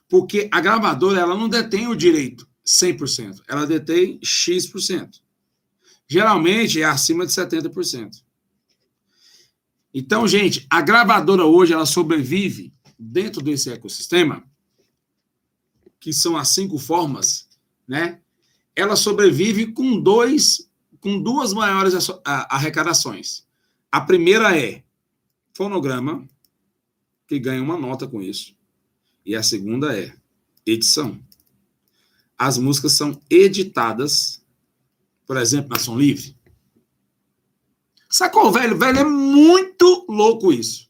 Porque 0.09 0.49
a 0.53 0.61
gravadora 0.61 1.21
ela 1.21 1.37
não 1.37 1.49
detém 1.49 1.87
o 1.87 1.95
direito 1.95 2.49
100%, 2.67 3.43
ela 3.49 3.67
detém 3.67 4.21
X%. 4.23 5.21
Geralmente 6.07 6.81
é 6.81 6.85
acima 6.85 7.27
de 7.27 7.33
70%. 7.33 8.23
Então, 9.93 10.29
gente, 10.29 10.67
a 10.69 10.83
gravadora 10.83 11.45
hoje 11.45 11.73
ela 11.73 11.87
sobrevive 11.87 12.73
dentro 12.99 13.43
desse 13.43 13.71
ecossistema, 13.71 14.45
que 15.99 16.13
são 16.13 16.37
as 16.37 16.49
cinco 16.51 16.79
formas, 16.79 17.49
né? 17.87 18.21
Ela 18.77 18.97
sobrevive 18.97 19.73
com 19.73 20.01
dois, 20.01 20.71
com 21.01 21.21
duas 21.21 21.53
maiores 21.53 21.95
arrecadações. 22.25 23.45
A 23.91 24.01
primeira 24.01 24.57
é 24.57 24.85
fonograma, 25.59 26.25
que 27.27 27.37
ganha 27.37 27.61
uma 27.61 27.77
nota 27.77 28.07
com 28.07 28.23
isso. 28.23 28.55
E 29.27 29.35
a 29.35 29.43
segunda 29.43 29.93
é 29.99 30.15
edição. 30.65 31.21
As 32.39 32.57
músicas 32.59 32.93
são 32.93 33.21
editadas, 33.29 34.41
por 35.27 35.37
exemplo, 35.37 35.71
na 35.71 35.79
Som 35.81 35.99
Livre. 35.99 36.37
Sacou, 38.09 38.53
velho? 38.53 38.79
Velho, 38.79 39.01
é 39.01 39.05
muito 39.05 40.07
louco 40.09 40.53
isso. 40.53 40.89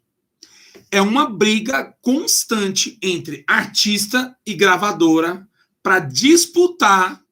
É 0.91 1.01
uma 1.01 1.31
briga 1.31 1.97
constante 2.03 2.99
entre 3.01 3.45
artista 3.49 4.37
e 4.45 4.53
gravadora 4.53 5.49
para 5.83 5.99
disputar 5.99 7.25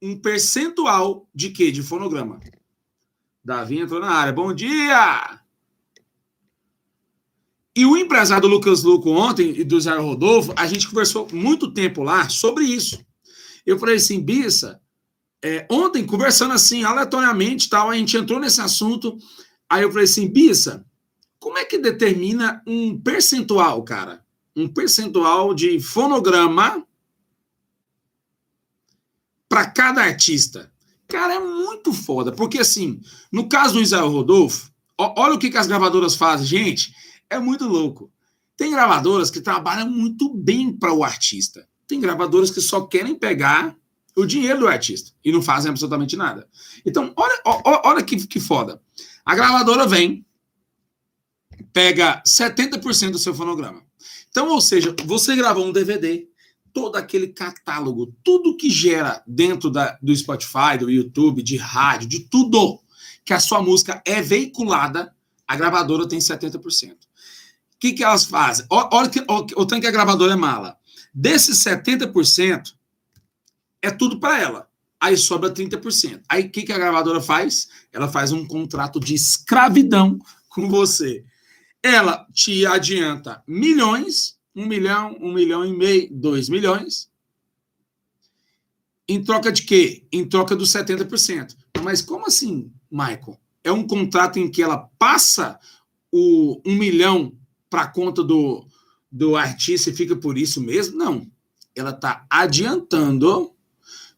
um 0.00 0.18
percentual 0.18 1.26
de 1.34 1.48
quê? 1.48 1.72
De 1.72 1.82
fonograma. 1.82 2.38
Davi 3.42 3.78
entrou 3.78 4.00
na 4.00 4.10
área. 4.10 4.32
Bom 4.32 4.52
dia! 4.52 5.41
E 7.74 7.86
o 7.86 7.96
empresário 7.96 8.42
do 8.42 8.54
Lucas 8.54 8.82
Luco 8.82 9.10
ontem 9.10 9.58
e 9.58 9.64
do 9.64 9.80
Zé 9.80 9.96
Rodolfo, 9.96 10.52
a 10.56 10.66
gente 10.66 10.86
conversou 10.86 11.26
muito 11.32 11.72
tempo 11.72 12.02
lá 12.02 12.28
sobre 12.28 12.64
isso. 12.64 13.02
Eu 13.64 13.78
falei 13.78 13.96
assim, 13.96 14.20
Bissa, 14.20 14.80
é, 15.42 15.66
ontem, 15.70 16.04
conversando 16.04 16.52
assim, 16.52 16.84
aleatoriamente, 16.84 17.70
tal, 17.70 17.88
a 17.88 17.96
gente 17.96 18.16
entrou 18.16 18.38
nesse 18.38 18.60
assunto. 18.60 19.16
Aí 19.70 19.82
eu 19.82 19.90
falei 19.90 20.04
assim, 20.04 20.28
Bissa, 20.28 20.84
como 21.38 21.56
é 21.56 21.64
que 21.64 21.78
determina 21.78 22.62
um 22.66 23.00
percentual, 23.00 23.82
cara? 23.82 24.22
Um 24.54 24.68
percentual 24.68 25.54
de 25.54 25.80
fonograma 25.80 26.86
para 29.48 29.70
cada 29.70 30.02
artista. 30.02 30.70
Cara, 31.08 31.34
é 31.34 31.40
muito 31.40 31.92
foda, 31.92 32.32
porque 32.32 32.58
assim, 32.58 33.00
no 33.30 33.48
caso 33.48 33.74
do 33.74 33.80
Israel 33.80 34.08
Rodolfo, 34.08 34.70
olha 34.98 35.34
o 35.34 35.38
que, 35.38 35.50
que 35.50 35.58
as 35.58 35.66
gravadoras 35.66 36.14
fazem, 36.14 36.46
gente 36.46 36.92
é 37.32 37.38
muito 37.38 37.66
louco. 37.66 38.12
Tem 38.56 38.70
gravadoras 38.70 39.30
que 39.30 39.40
trabalham 39.40 39.90
muito 39.90 40.32
bem 40.32 40.72
para 40.72 40.92
o 40.92 41.02
artista. 41.02 41.66
Tem 41.86 42.00
gravadoras 42.00 42.50
que 42.50 42.60
só 42.60 42.82
querem 42.82 43.14
pegar 43.14 43.76
o 44.14 44.26
dinheiro 44.26 44.60
do 44.60 44.68
artista 44.68 45.12
e 45.24 45.32
não 45.32 45.42
fazem 45.42 45.70
absolutamente 45.70 46.16
nada. 46.16 46.46
Então, 46.84 47.12
olha, 47.16 47.40
olha, 47.84 48.02
que, 48.02 48.26
que 48.26 48.38
foda. 48.38 48.80
A 49.24 49.34
gravadora 49.34 49.86
vem, 49.86 50.24
pega 51.72 52.22
70% 52.26 53.12
do 53.12 53.18
seu 53.18 53.34
fonograma. 53.34 53.82
Então, 54.28 54.48
ou 54.48 54.60
seja, 54.60 54.94
você 55.04 55.34
gravou 55.34 55.66
um 55.66 55.72
DVD, 55.72 56.28
todo 56.72 56.96
aquele 56.96 57.28
catálogo, 57.28 58.14
tudo 58.22 58.56
que 58.56 58.70
gera 58.70 59.22
dentro 59.26 59.70
da, 59.70 59.98
do 60.02 60.14
Spotify, 60.14 60.78
do 60.78 60.90
YouTube, 60.90 61.42
de 61.42 61.56
rádio, 61.56 62.08
de 62.08 62.20
tudo 62.20 62.80
que 63.24 63.32
a 63.32 63.40
sua 63.40 63.62
música 63.62 64.02
é 64.04 64.20
veiculada, 64.20 65.14
a 65.46 65.56
gravadora 65.56 66.08
tem 66.08 66.18
70% 66.18 66.96
que, 67.82 67.94
que 67.94 68.04
elas 68.04 68.24
fazem? 68.24 68.64
Olha 68.70 69.10
que, 69.10 69.24
o 69.26 69.66
tanque 69.66 69.88
a 69.88 69.90
gravadora 69.90 70.34
é 70.34 70.36
mala. 70.36 70.78
Desses 71.12 71.58
70%, 71.64 72.74
é 73.82 73.90
tudo 73.90 74.20
para 74.20 74.40
ela. 74.40 74.68
Aí 75.00 75.16
sobra 75.16 75.52
30%. 75.52 76.22
Aí 76.28 76.44
o 76.44 76.50
que, 76.50 76.62
que 76.62 76.72
a 76.72 76.78
gravadora 76.78 77.20
faz? 77.20 77.68
Ela 77.92 78.06
faz 78.06 78.30
um 78.30 78.46
contrato 78.46 79.00
de 79.00 79.14
escravidão 79.14 80.16
com 80.48 80.68
você. 80.68 81.24
Ela 81.82 82.24
te 82.32 82.64
adianta 82.64 83.42
milhões, 83.48 84.38
um 84.54 84.64
milhão, 84.64 85.16
um 85.20 85.32
milhão 85.32 85.66
e 85.66 85.76
meio, 85.76 86.08
dois 86.12 86.48
milhões. 86.48 87.10
Em 89.08 89.24
troca 89.24 89.50
de 89.50 89.62
quê? 89.62 90.06
Em 90.12 90.24
troca 90.24 90.54
dos 90.54 90.70
70%. 90.70 91.56
Mas 91.82 92.00
como 92.00 92.28
assim, 92.28 92.72
Michael? 92.88 93.36
É 93.64 93.72
um 93.72 93.84
contrato 93.84 94.38
em 94.38 94.48
que 94.48 94.62
ela 94.62 94.88
passa 95.00 95.58
o 96.12 96.62
um 96.64 96.76
milhão 96.76 97.36
para 97.72 97.86
conta 97.86 98.22
do, 98.22 98.66
do 99.10 99.34
artista 99.34 99.88
e 99.88 99.96
fica 99.96 100.14
por 100.14 100.36
isso 100.36 100.60
mesmo? 100.60 100.98
Não. 100.98 101.26
Ela 101.74 101.88
está 101.88 102.26
adiantando 102.28 103.50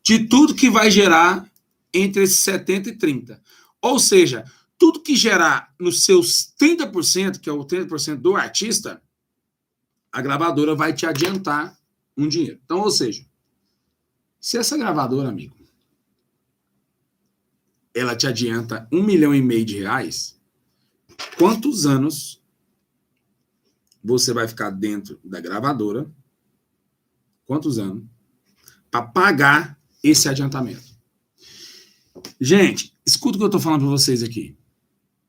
de 0.02 0.26
tudo 0.26 0.56
que 0.56 0.68
vai 0.68 0.90
gerar 0.90 1.48
entre 1.92 2.24
esses 2.24 2.40
70 2.40 2.88
e 2.88 2.98
30. 2.98 3.40
Ou 3.80 4.00
seja, 4.00 4.44
tudo 4.76 5.00
que 5.00 5.14
gerar 5.14 5.72
nos 5.78 6.04
seus 6.04 6.52
30%, 6.60 7.38
que 7.38 7.48
é 7.48 7.52
o 7.52 7.64
30% 7.64 8.16
do 8.16 8.34
artista, 8.34 9.00
a 10.10 10.20
gravadora 10.20 10.74
vai 10.74 10.92
te 10.92 11.06
adiantar 11.06 11.78
um 12.16 12.26
dinheiro. 12.26 12.58
Então, 12.64 12.80
ou 12.80 12.90
seja, 12.90 13.24
se 14.40 14.58
essa 14.58 14.76
gravadora, 14.76 15.28
amigo, 15.28 15.54
ela 17.94 18.16
te 18.16 18.26
adianta 18.26 18.88
um 18.92 19.04
milhão 19.04 19.32
e 19.32 19.40
meio 19.40 19.64
de 19.64 19.78
reais, 19.78 20.36
quantos 21.38 21.86
anos 21.86 22.43
você 24.04 24.34
vai 24.34 24.46
ficar 24.46 24.70
dentro 24.70 25.18
da 25.24 25.40
gravadora, 25.40 26.10
quantos 27.46 27.78
anos, 27.78 28.04
para 28.90 29.06
pagar 29.06 29.80
esse 30.02 30.28
adiantamento. 30.28 30.94
Gente, 32.38 32.94
escuta 33.06 33.36
o 33.36 33.38
que 33.38 33.44
eu 33.44 33.48
estou 33.48 33.60
falando 33.60 33.80
para 33.80 33.90
vocês 33.90 34.22
aqui. 34.22 34.56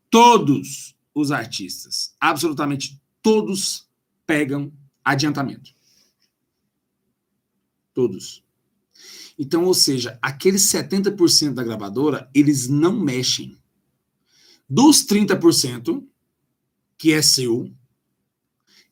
Todos 0.09 0.95
os 1.13 1.31
artistas, 1.31 2.13
absolutamente 2.19 3.01
todos, 3.21 3.89
pegam 4.27 4.71
adiantamento. 5.03 5.71
Todos. 7.93 8.43
Então, 9.39 9.63
ou 9.65 9.73
seja, 9.73 10.19
aqueles 10.21 10.63
70% 10.63 11.53
da 11.53 11.63
gravadora, 11.63 12.29
eles 12.33 12.67
não 12.67 12.99
mexem. 12.99 13.57
Dos 14.69 15.05
30%, 15.05 16.05
que 16.97 17.13
é 17.13 17.21
seu, 17.21 17.71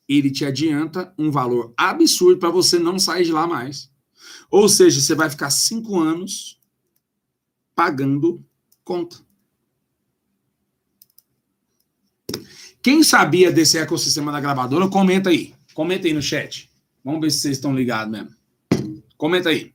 ele 0.08 0.30
te 0.32 0.46
adianta 0.46 1.14
um 1.18 1.32
valor 1.32 1.74
absurdo 1.78 2.40
para 2.40 2.50
você 2.50 2.78
não 2.78 3.00
sair 3.00 3.26
de 3.26 3.32
lá 3.32 3.48
mais. 3.48 3.92
Ou 4.50 4.68
seja, 4.70 5.02
você 5.02 5.16
vai 5.16 5.30
ficar 5.30 5.50
cinco 5.50 6.00
anos 6.00 6.60
pagando 7.76 8.46
conta. 8.84 9.18
Quem 12.82 13.02
sabia 13.02 13.52
desse 13.52 13.78
ecossistema 13.78 14.32
da 14.32 14.42
gravadora, 14.42 14.90
comenta 14.90 15.30
aí. 15.30 15.56
Comenta 15.74 16.06
aí 16.06 16.14
no 16.14 16.22
chat. 16.22 16.70
Vamos 17.04 17.22
ver 17.22 17.32
se 17.32 17.40
vocês 17.40 17.58
estão 17.58 17.74
ligados 17.74 18.12
mesmo. 18.12 18.36
Comenta 19.18 19.50
aí. 19.50 19.74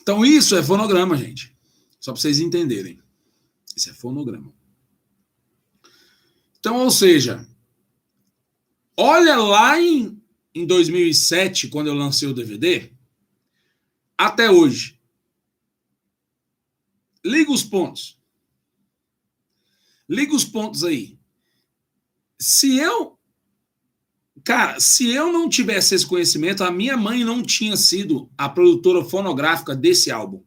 Então, 0.00 0.24
isso 0.24 0.56
é 0.56 0.62
fonograma, 0.62 1.16
gente. 1.16 1.56
Só 2.00 2.12
para 2.12 2.20
vocês 2.20 2.40
entenderem. 2.40 2.98
Isso 3.76 3.90
é 3.90 3.92
fonograma. 3.92 4.52
Então, 6.58 6.78
ou 6.78 6.90
seja, 6.90 7.46
olha 8.96 9.36
lá 9.36 9.80
em, 9.80 10.20
em 10.54 10.66
2007, 10.66 11.68
quando 11.68 11.86
eu 11.86 11.94
lancei 11.94 12.26
o 12.26 12.34
DVD, 12.34 12.92
até 14.16 14.50
hoje. 14.50 14.98
Liga 17.24 17.52
os 17.52 17.62
pontos. 17.62 18.18
Liga 20.08 20.34
os 20.34 20.44
pontos 20.44 20.84
aí. 20.84 21.18
Se 22.38 22.76
eu. 22.78 23.18
Cara, 24.42 24.80
se 24.80 25.08
eu 25.10 25.30
não 25.30 25.48
tivesse 25.50 25.94
esse 25.94 26.06
conhecimento, 26.06 26.64
a 26.64 26.70
minha 26.70 26.96
mãe 26.96 27.24
não 27.24 27.42
tinha 27.42 27.76
sido 27.76 28.30
a 28.36 28.48
produtora 28.48 29.04
fonográfica 29.04 29.76
desse 29.76 30.10
álbum. 30.10 30.42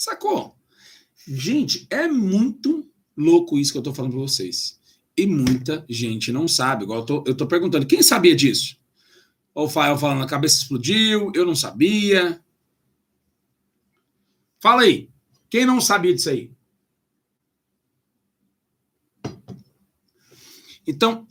Sacou? 0.00 0.56
Gente, 1.28 1.86
é 1.90 2.08
muito 2.08 2.90
louco 3.14 3.58
isso 3.58 3.70
que 3.70 3.76
eu 3.76 3.82
tô 3.82 3.92
falando 3.92 4.12
para 4.12 4.22
vocês. 4.22 4.80
E 5.14 5.26
muita 5.26 5.84
gente 5.90 6.32
não 6.32 6.48
sabe. 6.48 6.84
Igual 6.84 7.00
eu 7.00 7.04
tô, 7.04 7.24
eu 7.26 7.34
tô 7.34 7.46
perguntando, 7.46 7.84
quem 7.84 8.02
sabia 8.02 8.34
disso? 8.34 8.78
O 9.54 9.68
Fael 9.68 9.98
falando, 9.98 10.22
a 10.22 10.26
cabeça 10.26 10.56
explodiu, 10.56 11.30
eu 11.34 11.44
não 11.44 11.54
sabia. 11.54 12.42
Fala 14.58 14.84
aí. 14.84 15.10
Quem 15.50 15.66
não 15.66 15.82
sabia 15.82 16.14
disso 16.14 16.30
aí? 16.30 16.50
Então, 20.86 21.26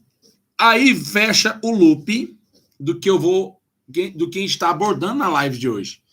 aí 0.55 0.93
fecha 0.93 1.59
o 1.63 1.71
loop 1.71 2.37
do 2.79 2.99
que 2.99 3.09
eu 3.09 3.17
vou 3.17 3.59
do 3.87 4.29
que 4.29 4.37
a 4.37 4.41
gente 4.43 4.51
está 4.51 4.69
abordando 4.69 5.15
na 5.15 5.27
live 5.27 5.57
de 5.57 5.67
hoje, 5.67 6.03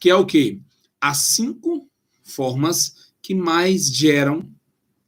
que 0.00 0.08
é 0.08 0.14
o 0.14 0.24
quê? 0.24 0.58
As 0.98 1.18
cinco 1.18 1.86
formas 2.26 3.12
que 3.22 3.34
mais 3.34 3.86
geram 3.86 4.52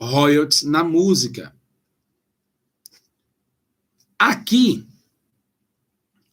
royalties 0.00 0.62
na 0.62 0.82
música. 0.84 1.54
Aqui, 4.18 4.86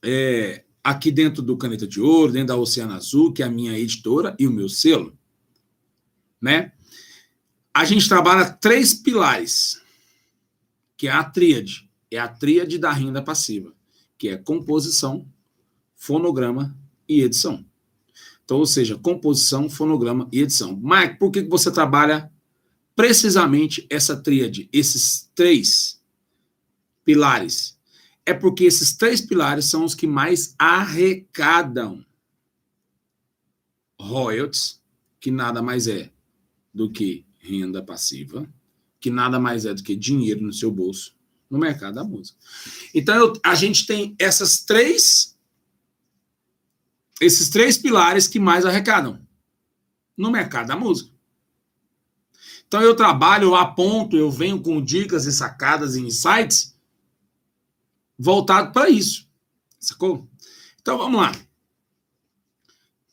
é, 0.04 0.64
aqui 0.84 1.12
dentro 1.12 1.42
do 1.42 1.58
Caneta 1.58 1.88
de 1.88 2.00
Ouro, 2.00 2.32
dentro 2.32 2.48
da 2.50 2.56
Oceano 2.56 2.94
Azul, 2.94 3.34
que 3.34 3.44
é 3.44 3.46
a 3.46 3.52
minha 3.52 3.78
editora 3.78 4.36
e 4.40 4.48
o 4.48 4.52
meu 4.52 4.70
selo, 4.70 5.18
né? 6.42 6.72
A 7.74 7.84
gente 7.84 8.08
trabalha 8.08 8.50
três 8.50 8.94
pilares, 8.94 9.82
que 10.96 11.08
é 11.08 11.12
a 11.12 11.24
tríade. 11.24 11.90
É 12.10 12.18
a 12.18 12.28
tríade 12.28 12.78
da 12.78 12.92
renda 12.92 13.22
passiva, 13.22 13.74
que 14.18 14.30
é 14.30 14.38
composição, 14.38 15.28
fonograma 15.96 16.78
e 17.10 17.22
edição. 17.22 17.66
Então, 18.46 18.58
ou 18.58 18.66
seja, 18.66 18.96
composição, 18.96 19.68
fonograma 19.68 20.30
e 20.32 20.42
edição. 20.42 20.80
Mike, 20.82 21.18
por 21.18 21.32
que 21.32 21.42
você 21.42 21.72
trabalha 21.72 22.32
precisamente 22.96 23.86
essa 23.90 24.16
tríade, 24.16 24.70
esses 24.72 25.30
três 25.34 26.00
pilares? 27.04 27.76
É 28.24 28.34
porque 28.34 28.64
esses 28.64 28.96
três 28.96 29.20
pilares 29.20 29.66
são 29.66 29.84
os 29.84 29.96
que 29.96 30.06
mais 30.06 30.54
arrecadam 30.60 32.06
royalties, 34.00 34.80
que 35.20 35.32
nada 35.32 35.62
mais 35.62 35.88
é 35.88 36.12
do 36.72 36.92
que 36.92 37.26
renda 37.40 37.82
passiva, 37.82 38.48
que 39.00 39.10
nada 39.10 39.40
mais 39.40 39.66
é 39.66 39.74
do 39.74 39.82
que 39.82 39.96
dinheiro 39.96 40.42
no 40.42 40.54
seu 40.54 40.72
bolso 40.72 41.16
no 41.50 41.58
mercado 41.58 41.96
da 41.96 42.04
música. 42.04 42.38
Então, 42.94 43.16
eu, 43.16 43.34
a 43.44 43.56
gente 43.56 43.86
tem 43.86 44.16
essas 44.20 44.64
três 44.64 45.35
esses 47.22 47.50
três 47.50 47.78
pilares 47.78 48.28
que 48.28 48.40
mais 48.40 48.66
arrecadam 48.66 49.20
no 50.18 50.32
mercado 50.32 50.68
da 50.68 50.76
música. 50.76 51.12
Então 52.68 52.82
eu 52.82 52.96
trabalho, 52.96 53.50
eu 53.50 53.56
aponto, 53.56 54.18
eu 54.18 54.30
venho 54.30 54.62
com 54.62 54.82
dicas 54.82 55.26
e 55.26 55.32
sacadas 55.32 55.96
e 55.96 56.02
insights 56.02 56.76
voltado 58.18 58.72
para 58.72 58.90
isso. 58.90 59.28
Sacou? 59.80 60.28
Então 60.82 60.98
vamos 60.98 61.20
lá. 61.20 61.32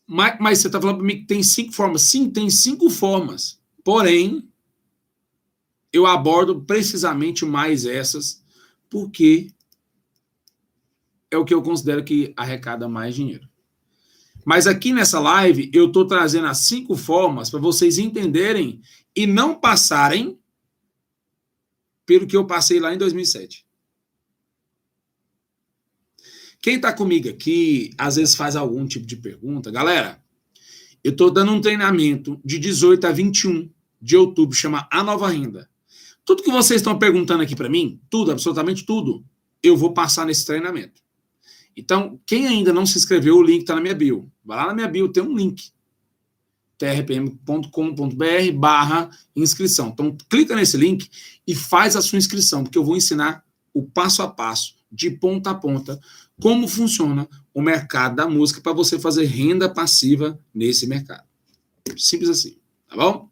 Mas, 0.07 0.37
mas 0.41 0.59
você 0.59 0.67
está 0.67 0.81
falando 0.81 0.99
para 0.99 1.07
mim 1.07 1.21
que 1.21 1.27
tem 1.27 1.43
cinco 1.43 1.73
formas. 1.73 2.03
Sim, 2.03 2.31
tem 2.31 2.51
cinco 2.51 2.91
formas. 2.91 3.61
Porém, 3.85 4.49
eu 5.93 6.07
abordo 6.07 6.63
precisamente 6.63 7.45
mais 7.45 7.85
essas, 7.85 8.43
porque 8.89 9.53
é 11.31 11.37
o 11.37 11.45
que 11.45 11.55
eu 11.55 11.63
considero 11.63 12.05
que 12.05 12.33
arrecada 12.37 12.89
mais 12.89 13.15
dinheiro. 13.15 13.49
Mas 14.45 14.67
aqui 14.67 14.93
nessa 14.93 15.21
live 15.21 15.71
eu 15.73 15.87
estou 15.87 16.07
trazendo 16.07 16.47
as 16.47 16.59
cinco 16.59 16.97
formas 16.97 17.51
para 17.51 17.61
vocês 17.61 17.99
entenderem 17.99 18.81
e 19.15 19.27
não 19.27 19.55
passarem 19.55 20.39
pelo 22.05 22.27
que 22.27 22.37
eu 22.37 22.47
passei 22.47 22.81
lá 22.81 22.93
em 22.93 22.99
2007. 22.99 23.65
Quem 26.61 26.77
está 26.77 26.93
comigo 26.93 27.29
aqui, 27.29 27.91
às 27.99 28.17
vezes 28.17 28.37
faz 28.37 28.55
algum 28.55 28.87
tipo 28.87 29.05
de 29.05 29.17
pergunta. 29.17 29.71
Galera, 29.71 30.23
eu 31.03 31.11
estou 31.11 31.31
dando 31.31 31.51
um 31.51 31.61
treinamento 31.61 32.41
de 32.45 32.59
18 32.59 33.05
a 33.07 33.13
21 33.13 33.69
de 34.01 34.17
outubro, 34.17 34.57
chama 34.57 34.89
A 34.91 35.03
Nova 35.03 35.29
Renda. 35.29 35.69
Tudo 36.25 36.43
que 36.43 36.51
vocês 36.53 36.81
estão 36.81 36.97
perguntando 36.97 37.43
aqui 37.43 37.57
para 37.57 37.69
mim, 37.69 38.01
tudo, 38.09 38.31
absolutamente 38.31 38.87
tudo, 38.87 39.25
eu 39.61 39.77
vou 39.77 39.93
passar 39.93 40.25
nesse 40.25 40.47
treinamento. 40.47 41.02
Então, 41.77 42.21
quem 42.27 42.47
ainda 42.47 42.73
não 42.73 42.85
se 42.85 42.99
inscreveu, 42.99 43.37
o 43.37 43.43
link 43.43 43.63
está 43.63 43.75
na 43.75 43.81
minha 43.81 43.95
bio. 43.95 44.31
Vai 44.45 44.57
lá 44.57 44.67
na 44.67 44.75
minha 44.75 44.89
bio, 44.89 45.09
tem 45.09 45.23
um 45.23 45.37
link. 45.37 45.71
trpm.com.br 46.79 48.53
barra 48.55 49.11
inscrição. 49.35 49.89
Então, 49.89 50.17
clica 50.29 50.55
nesse 50.55 50.77
link 50.77 51.09
e 51.47 51.55
faz 51.55 51.97
a 51.97 52.03
sua 52.03 52.19
inscrição, 52.19 52.63
porque 52.63 52.79
eu 52.79 52.85
vou 52.85 52.97
ensinar 52.97 53.45
o 53.73 53.83
passo 53.83 54.23
a 54.23 54.29
passo, 54.29 54.77
de 54.91 55.11
ponta 55.11 55.51
a 55.51 55.55
ponta, 55.55 55.99
como 56.41 56.69
funciona 56.69 57.29
o 57.55 57.63
mercado 57.63 58.17
da 58.17 58.29
música 58.29 58.61
para 58.61 58.73
você 58.73 58.99
fazer 58.99 59.25
renda 59.25 59.69
passiva 59.69 60.39
nesse 60.55 60.87
mercado. 60.87 61.25
Simples 61.97 62.31
assim, 62.31 62.57
tá 62.89 62.97
bom? 62.97 63.31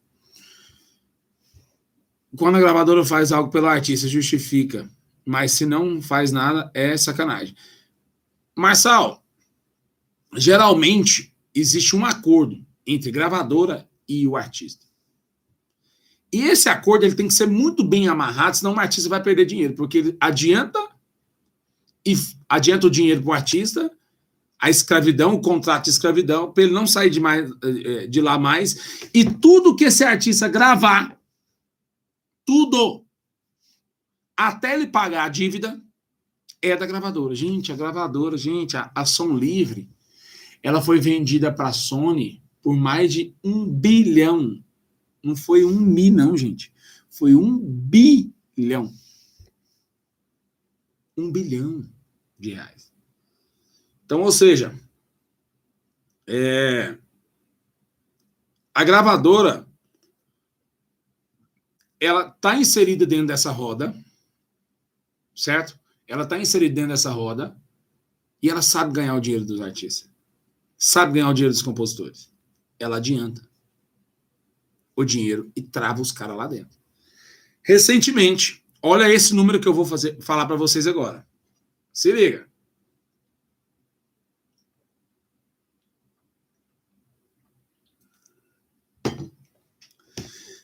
Quando 2.36 2.56
a 2.56 2.60
gravadora 2.60 3.04
faz 3.04 3.32
algo 3.32 3.50
pelo 3.50 3.66
artista, 3.66 4.06
justifica. 4.06 4.88
Mas 5.24 5.52
se 5.52 5.66
não 5.66 6.00
faz 6.00 6.32
nada, 6.32 6.70
é 6.72 6.96
sacanagem. 6.96 7.54
Marçal, 8.60 9.24
geralmente 10.36 11.34
existe 11.54 11.96
um 11.96 12.04
acordo 12.04 12.64
entre 12.86 13.10
gravadora 13.10 13.88
e 14.08 14.26
o 14.26 14.36
artista. 14.36 14.86
E 16.32 16.42
esse 16.42 16.68
acordo 16.68 17.04
ele 17.04 17.14
tem 17.14 17.26
que 17.26 17.34
ser 17.34 17.46
muito 17.46 17.82
bem 17.82 18.06
amarrado, 18.06 18.56
senão 18.56 18.74
o 18.74 18.78
artista 18.78 19.08
vai 19.08 19.22
perder 19.22 19.46
dinheiro, 19.46 19.74
porque 19.74 19.98
ele 19.98 20.16
adianta 20.20 20.78
e 22.06 22.14
adianta 22.48 22.86
o 22.86 22.90
dinheiro 22.90 23.22
para 23.22 23.30
o 23.30 23.34
artista, 23.34 23.90
a 24.58 24.70
escravidão, 24.70 25.34
o 25.34 25.40
contrato 25.40 25.84
de 25.84 25.90
escravidão, 25.90 26.52
para 26.52 26.64
ele 26.64 26.72
não 26.72 26.86
sair 26.86 27.10
de, 27.10 27.18
mais, 27.18 27.50
eh, 27.62 28.06
de 28.06 28.20
lá 28.20 28.38
mais. 28.38 29.08
E 29.12 29.24
tudo 29.24 29.74
que 29.74 29.84
esse 29.84 30.04
artista 30.04 30.48
gravar, 30.48 31.18
tudo, 32.44 33.04
até 34.36 34.74
ele 34.74 34.86
pagar 34.86 35.24
a 35.24 35.28
dívida, 35.28 35.80
é 36.62 36.76
da 36.76 36.86
gravadora. 36.86 37.34
Gente, 37.34 37.72
a 37.72 37.76
gravadora, 37.76 38.36
gente, 38.36 38.76
a, 38.76 38.90
a 38.94 39.04
Som 39.04 39.36
Livre, 39.36 39.88
ela 40.62 40.82
foi 40.82 41.00
vendida 41.00 41.52
para 41.52 41.68
a 41.68 41.72
Sony 41.72 42.42
por 42.62 42.76
mais 42.76 43.12
de 43.12 43.34
um 43.42 43.66
bilhão. 43.66 44.62
Não 45.22 45.34
foi 45.34 45.64
um 45.64 45.80
mi, 45.80 46.10
não, 46.10 46.36
gente. 46.36 46.72
Foi 47.08 47.34
um 47.34 47.58
bilhão. 47.58 48.92
Um 51.16 51.30
bilhão 51.30 51.82
de 52.38 52.54
reais. 52.54 52.92
Então, 54.04 54.22
ou 54.22 54.32
seja, 54.32 54.74
é, 56.26 56.98
a 58.74 58.84
gravadora 58.84 59.66
ela 61.98 62.28
está 62.28 62.56
inserida 62.56 63.06
dentro 63.06 63.26
dessa 63.26 63.50
roda, 63.50 63.94
certo? 65.34 65.79
Ela 66.10 66.24
está 66.24 66.36
inserida 66.36 66.74
dentro 66.74 66.90
dessa 66.90 67.12
roda, 67.12 67.56
E 68.42 68.48
ela 68.48 68.62
sabe 68.62 68.92
ganhar 68.94 69.14
o 69.14 69.20
dinheiro 69.20 69.44
dos 69.44 69.60
artistas. 69.60 70.10
Sabe 70.76 71.12
ganhar 71.12 71.28
o 71.28 71.34
dinheiro 71.34 71.52
dos 71.52 71.62
compositores. 71.62 72.32
Ela 72.78 72.96
adianta 72.96 73.46
o 74.96 75.04
dinheiro 75.04 75.52
e 75.54 75.62
trava 75.62 76.00
os 76.00 76.10
caras 76.10 76.36
lá 76.36 76.46
dentro. 76.46 76.78
Recentemente, 77.62 78.64
olha 78.82 79.12
esse 79.12 79.34
número 79.34 79.60
que 79.60 79.68
eu 79.68 79.74
vou 79.74 79.84
fazer, 79.84 80.20
falar 80.22 80.46
para 80.46 80.56
vocês 80.56 80.86
agora. 80.86 81.24
Se 81.92 82.10
liga. 82.10 82.48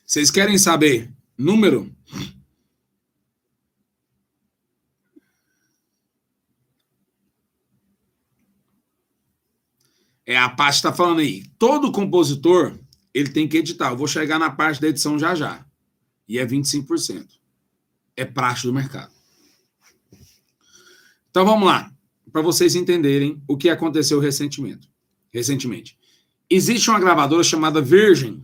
Vocês 0.03 0.31
querem 0.31 0.57
saber 0.57 1.13
número? 1.37 1.95
É 10.27 10.37
a 10.37 10.49
parte 10.49 10.75
está 10.75 10.93
falando 10.93 11.19
aí. 11.19 11.43
Todo 11.57 11.91
compositor 11.91 12.77
ele 13.11 13.29
tem 13.29 13.47
que 13.47 13.57
editar. 13.57 13.89
Eu 13.89 13.97
vou 13.97 14.07
chegar 14.07 14.37
na 14.37 14.51
parte 14.51 14.79
da 14.79 14.87
edição 14.87 15.17
já 15.17 15.33
já. 15.33 15.65
E 16.27 16.37
é 16.37 16.45
25%. 16.45 17.25
É 18.15 18.25
praxe 18.25 18.67
do 18.67 18.73
mercado. 18.73 19.11
Então 21.31 21.45
vamos 21.45 21.67
lá, 21.67 21.91
para 22.31 22.41
vocês 22.41 22.75
entenderem 22.75 23.41
o 23.47 23.57
que 23.57 23.69
aconteceu 23.69 24.19
recentemente. 24.19 24.91
Recentemente. 25.31 25.97
Existe 26.49 26.89
uma 26.89 26.99
gravadora 26.99 27.43
chamada 27.43 27.81
Virgin 27.81 28.43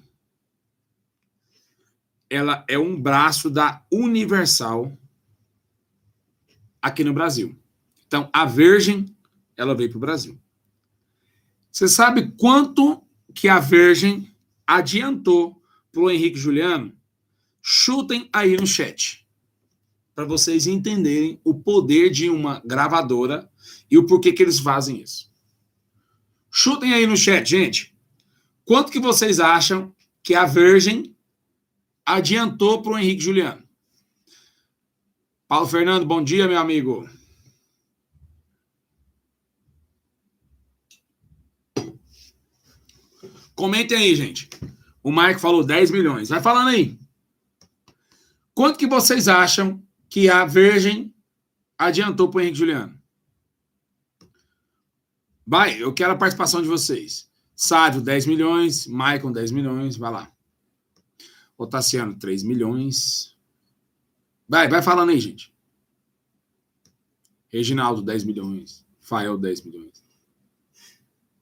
ela 2.34 2.66
é 2.68 2.80
um 2.80 3.00
braço 3.00 3.48
da 3.48 3.86
Universal 3.92 4.98
aqui 6.82 7.04
no 7.04 7.14
Brasil. 7.14 7.56
Então, 8.08 8.28
a 8.34 8.44
Virgin, 8.44 9.16
ela 9.56 9.76
veio 9.76 9.90
para 9.90 9.98
o 9.98 10.02
Brasil. 10.02 10.40
Você 11.74 11.88
sabe 11.88 12.32
quanto 12.38 13.04
que 13.34 13.50
a 13.50 13.60
Virgin 13.60 14.32
adiantou 14.66 15.60
para 15.92 16.04
o 16.04 16.12
Henrique 16.12 16.38
Juliano? 16.38 16.94
Chutem 17.64 18.30
aí 18.32 18.56
no 18.56 18.68
chat, 18.68 19.28
para 20.14 20.24
vocês 20.24 20.68
entenderem 20.68 21.42
o 21.44 21.56
poder 21.56 22.12
de 22.12 22.30
uma 22.30 22.62
gravadora 22.64 23.50
e 23.90 23.98
o 23.98 24.06
porquê 24.06 24.32
que 24.32 24.44
eles 24.44 24.60
fazem 24.60 25.02
isso. 25.02 25.32
Chutem 26.52 26.94
aí 26.94 27.08
no 27.08 27.18
chat, 27.18 27.50
gente. 27.50 27.96
Quanto 28.64 28.92
que 28.92 29.00
vocês 29.00 29.40
acham 29.40 29.96
que 30.22 30.36
a 30.36 30.46
Virgin 30.46 31.14
adiantou 32.06 32.84
para 32.84 32.94
o 32.94 33.00
Henrique 33.00 33.24
Juliano. 33.24 33.64
Paulo 35.48 35.68
Fernando, 35.68 36.06
bom 36.06 36.24
dia, 36.24 36.48
meu 36.48 36.60
amigo. 36.60 37.10
Comentem 43.56 43.98
aí, 43.98 44.16
gente. 44.16 44.50
O 45.04 45.12
Mike 45.12 45.40
falou 45.40 45.64
10 45.64 45.92
milhões. 45.92 46.30
Vai 46.30 46.42
falando 46.42 46.70
aí. 46.70 46.98
Quanto 48.54 48.78
que 48.78 48.88
vocês 48.88 49.28
acham 49.28 49.82
que 50.10 50.30
a 50.30 50.46
Virgem 50.46 51.14
adiantou 51.78 52.30
para 52.30 52.40
o 52.40 52.42
Henrique 52.42 52.58
Juliano? 52.58 52.98
Vai, 55.46 55.82
eu 55.82 55.94
quero 55.94 56.14
a 56.14 56.18
participação 56.18 56.62
de 56.62 56.68
vocês. 56.68 57.30
Sávio, 57.56 58.02
10 58.02 58.26
milhões. 58.28 58.88
Maicon, 58.88 59.32
10 59.32 59.52
milhões. 59.52 59.98
Vai 59.98 60.12
lá. 60.12 60.32
Otaciano, 61.58 62.16
3 62.18 62.44
milhões. 62.44 63.36
Vai, 64.48 64.68
vai 64.68 64.82
falando 64.82 65.10
aí, 65.10 65.20
gente. 65.20 65.54
Reginaldo, 67.52 68.02
10 68.02 68.24
milhões. 68.24 68.86
Fael, 69.00 69.38
10 69.38 69.66
milhões. 69.66 70.04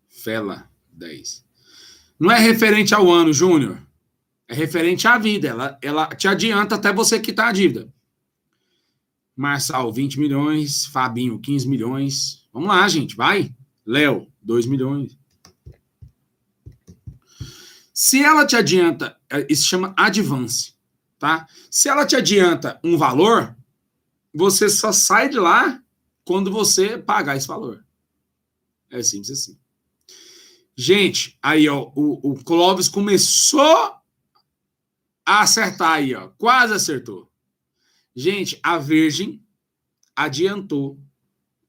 Fela, 0.09 0.69
10. 0.91 1.45
Não 2.21 2.31
é 2.31 2.37
referente 2.37 2.93
ao 2.93 3.11
ano, 3.11 3.33
Júnior. 3.33 3.81
É 4.47 4.53
referente 4.53 5.07
à 5.07 5.17
vida. 5.17 5.47
Ela, 5.47 5.79
ela 5.81 6.05
te 6.05 6.27
adianta 6.27 6.75
até 6.75 6.93
você 6.93 7.19
quitar 7.19 7.47
a 7.47 7.51
dívida. 7.51 7.91
Marçal, 9.35 9.91
20 9.91 10.19
milhões. 10.19 10.85
Fabinho, 10.85 11.39
15 11.39 11.67
milhões. 11.67 12.47
Vamos 12.53 12.69
lá, 12.69 12.87
gente, 12.87 13.15
vai. 13.15 13.51
Léo, 13.83 14.27
2 14.39 14.67
milhões. 14.67 15.17
Se 17.91 18.23
ela 18.23 18.45
te 18.45 18.55
adianta, 18.55 19.17
é, 19.27 19.47
isso 19.49 19.65
chama 19.65 19.91
advance, 19.97 20.75
tá? 21.17 21.47
Se 21.71 21.89
ela 21.89 22.05
te 22.05 22.15
adianta 22.15 22.79
um 22.83 22.99
valor, 22.99 23.55
você 24.31 24.69
só 24.69 24.91
sai 24.91 25.27
de 25.27 25.39
lá 25.39 25.81
quando 26.23 26.51
você 26.51 26.99
pagar 26.99 27.35
esse 27.35 27.47
valor. 27.47 27.83
É 28.91 29.01
simples 29.01 29.31
assim. 29.31 29.60
Gente, 30.83 31.37
aí, 31.43 31.69
ó, 31.69 31.91
o, 31.95 32.31
o 32.31 32.43
Clóvis 32.43 32.87
começou 32.87 33.93
a 35.23 35.41
acertar 35.41 35.91
aí, 35.91 36.15
ó. 36.15 36.29
Quase 36.39 36.73
acertou. 36.73 37.31
Gente, 38.15 38.59
a 38.63 38.79
Virgem 38.79 39.45
adiantou 40.15 40.99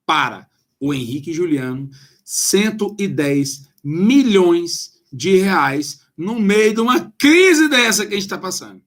para 0.06 0.48
o 0.80 0.94
Henrique 0.94 1.30
Juliano 1.30 1.90
110 2.24 3.68
milhões 3.84 4.94
de 5.12 5.36
reais 5.36 6.06
no 6.16 6.40
meio 6.40 6.72
de 6.72 6.80
uma 6.80 7.10
crise 7.18 7.68
dessa 7.68 8.06
que 8.06 8.14
a 8.14 8.16
gente 8.16 8.24
está 8.24 8.38
passando. 8.38 8.82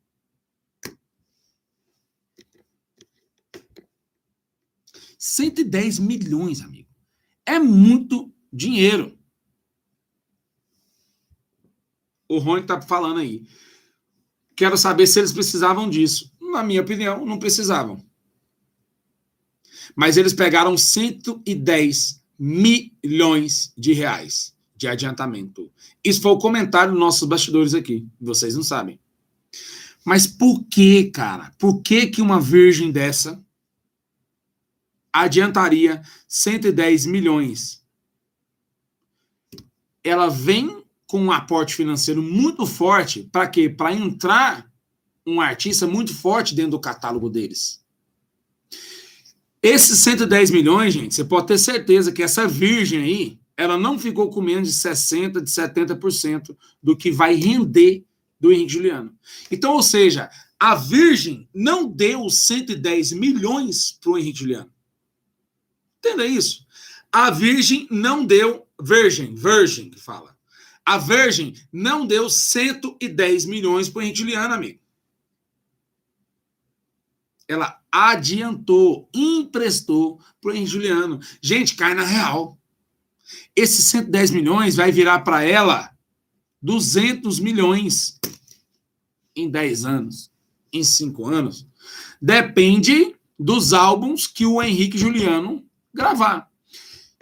Cento 5.20 5.62
e 5.62 5.64
dez 5.64 6.00
milhões, 6.00 6.62
amigo. 6.62 6.90
É 7.46 7.60
muito 7.60 8.34
dinheiro. 8.52 9.16
O 12.28 12.38
Rony 12.40 12.62
está 12.62 12.82
falando 12.82 13.20
aí. 13.20 13.48
Quero 14.56 14.78
saber 14.78 15.08
se 15.08 15.20
eles 15.20 15.34
precisavam 15.34 15.90
disso. 15.90 16.32
Na 16.40 16.64
minha 16.64 16.82
opinião, 16.82 17.26
não 17.26 17.38
precisavam. 17.38 18.04
Mas 19.96 20.18
eles 20.18 20.34
pegaram 20.34 20.78
110 20.78 22.24
milhões 22.38 23.74
de 23.78 23.94
reais 23.94 24.56
de 24.76 24.88
adiantamento. 24.88 25.72
Isso 26.04 26.22
foi 26.22 26.32
o 26.32 26.38
comentário 26.38 26.92
dos 26.92 27.00
nossos 27.00 27.28
bastidores 27.28 27.74
aqui. 27.74 28.08
Vocês 28.20 28.56
não 28.56 28.64
sabem. 28.64 29.00
Mas 30.04 30.28
por 30.28 30.64
que, 30.66 31.06
cara? 31.06 31.52
Por 31.58 31.82
que, 31.82 32.08
que 32.08 32.22
uma 32.22 32.40
virgem 32.40 32.92
dessa 32.92 33.44
adiantaria 35.12 36.04
110 36.28 37.06
milhões? 37.06 37.84
Ela 40.04 40.30
vem 40.30 40.85
com 41.08 41.20
um 41.22 41.32
aporte 41.32 41.76
financeiro 41.76 42.22
muito 42.22 42.66
forte 42.66 43.24
para 43.32 43.48
quê? 43.48 43.70
Para 43.70 43.94
entrar 43.94 44.70
um 45.26 45.42
artista 45.42 45.88
muito 45.88 46.14
forte 46.14 46.54
dentro 46.54 46.72
do 46.72 46.80
catálogo 46.80 47.30
deles. 47.30 47.84
Esses 49.62 50.00
110 50.00 50.52
milhões, 50.52 50.94
gente, 50.94 51.16
você 51.16 51.24
pode 51.24 51.48
ter 51.48 51.58
certeza 51.58 52.12
que 52.12 52.22
essa 52.22 52.48
virgem 52.48 53.02
aí, 53.02 53.40
ela 53.58 53.78
não 53.78 53.98
ficou 53.98 54.30
com 54.30 54.42
menos 54.42 54.68
de 54.68 54.76
60%, 54.76 55.42
de 55.42 55.50
70% 55.50 56.56
do 56.84 56.96
que 56.96 57.10
vai 57.10 57.34
render 57.34 58.06
do 58.40 58.52
Henrique 58.52 58.74
Juliano. 58.74 59.14
Então, 59.50 59.74
ou 59.74 59.82
seja, 59.82 60.30
a 60.60 60.76
Virgem 60.76 61.50
não 61.54 61.88
deu 61.88 62.30
110 62.30 63.14
milhões 63.14 63.92
para 63.92 64.12
o 64.12 64.18
Henrique 64.18 64.40
Juliano. 64.40 64.72
Entenda 66.00 66.26
isso. 66.26 66.66
A 67.12 67.32
Virgem 67.32 67.88
não 67.90 68.26
deu. 68.26 68.68
Virgem, 68.82 69.34
Virgem 69.34 69.90
que 69.90 70.00
fala. 70.00 70.35
A 70.86 71.00
Virgem 71.00 71.56
não 71.74 72.06
deu 72.06 72.30
110 72.30 73.46
milhões 73.46 73.90
para 73.90 74.00
o 74.00 74.02
Henrique 74.04 74.20
Juliano, 74.20 74.54
amigo. 74.54 74.80
Ela 77.48 77.80
adiantou, 77.92 79.10
emprestou 79.14 80.20
para 80.42 80.54
o 80.54 80.66
Juliano. 80.66 81.20
Gente, 81.42 81.76
cai 81.76 81.94
na 81.94 82.04
real. 82.04 82.58
Esses 83.56 83.86
110 83.86 84.32
milhões 84.32 84.76
vai 84.76 84.92
virar 84.92 85.22
para 85.22 85.44
ela 85.44 85.92
200 86.62 87.40
milhões 87.40 88.20
em 89.36 89.50
10 89.50 89.86
anos, 89.86 90.32
em 90.72 90.84
5 90.84 91.26
anos. 91.26 91.68
Depende 92.22 93.16
dos 93.38 93.74
álbuns 93.74 94.28
que 94.28 94.46
o 94.46 94.62
Henrique 94.62 94.98
Juliano 94.98 95.66
gravar. 95.94 96.50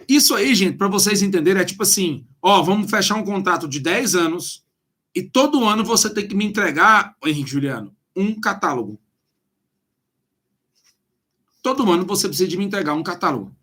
Isso 0.08 0.34
aí, 0.34 0.54
gente, 0.54 0.76
para 0.76 0.88
vocês 0.88 1.22
entenderem, 1.22 1.62
é 1.62 1.64
tipo 1.64 1.82
assim: 1.82 2.26
ó, 2.46 2.62
vamos 2.62 2.90
fechar 2.90 3.14
um 3.14 3.24
contrato 3.24 3.66
de 3.66 3.80
10 3.80 4.14
anos 4.14 4.62
e 5.14 5.22
todo 5.22 5.64
ano 5.64 5.82
você 5.82 6.12
tem 6.12 6.28
que 6.28 6.34
me 6.34 6.44
entregar, 6.44 7.16
Henrique 7.24 7.50
Juliano, 7.50 7.96
um 8.14 8.38
catálogo. 8.38 9.00
Todo 11.62 11.90
ano 11.90 12.04
você 12.04 12.28
precisa 12.28 12.46
de 12.46 12.58
me 12.58 12.64
entregar 12.66 12.92
um 12.92 13.02
catálogo. 13.02 13.56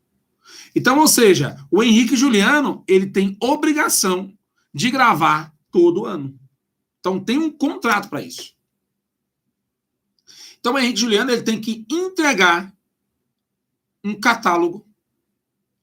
Então, 0.76 0.98
ou 0.98 1.08
seja, 1.08 1.63
o 1.70 1.84
Henrique 1.84 2.15
Juliano, 2.15 2.84
ele 2.88 3.06
tem 3.06 3.38
obrigação 3.39 4.36
de 4.74 4.89
gravar 4.89 5.54
todo 5.70 6.08
ano. 6.08 6.39
Então, 7.00 7.20
tem 7.20 7.38
um 7.38 7.52
contrato 7.52 8.10
para 8.10 8.24
isso. 8.24 8.56
Então, 10.60 10.74
o 10.74 10.80
Henrique 10.80 11.00
Juliano, 11.00 11.30
ele 11.30 11.44
tem 11.44 11.62
que 11.62 11.86
entregar 11.88 12.76
um 14.04 14.20
catálogo 14.20 14.88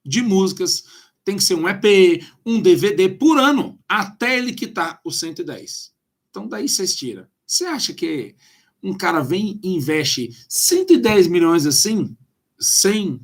de 0.04 0.20
músicas, 0.20 0.84
tem 1.28 1.36
que 1.36 1.44
ser 1.44 1.56
um 1.56 1.68
EP, 1.68 2.24
um 2.46 2.58
DVD 2.58 3.06
por 3.06 3.36
ano, 3.36 3.78
até 3.86 4.38
ele 4.38 4.50
quitar 4.50 4.98
os 5.04 5.18
110. 5.18 5.94
Então 6.30 6.48
daí 6.48 6.66
você 6.66 6.86
tira. 6.86 7.30
Você 7.46 7.66
acha 7.66 7.92
que 7.92 8.34
um 8.82 8.96
cara 8.96 9.20
vem 9.20 9.60
e 9.62 9.68
investe 9.68 10.30
110 10.48 11.26
milhões 11.26 11.66
assim, 11.66 12.16
sem 12.58 13.20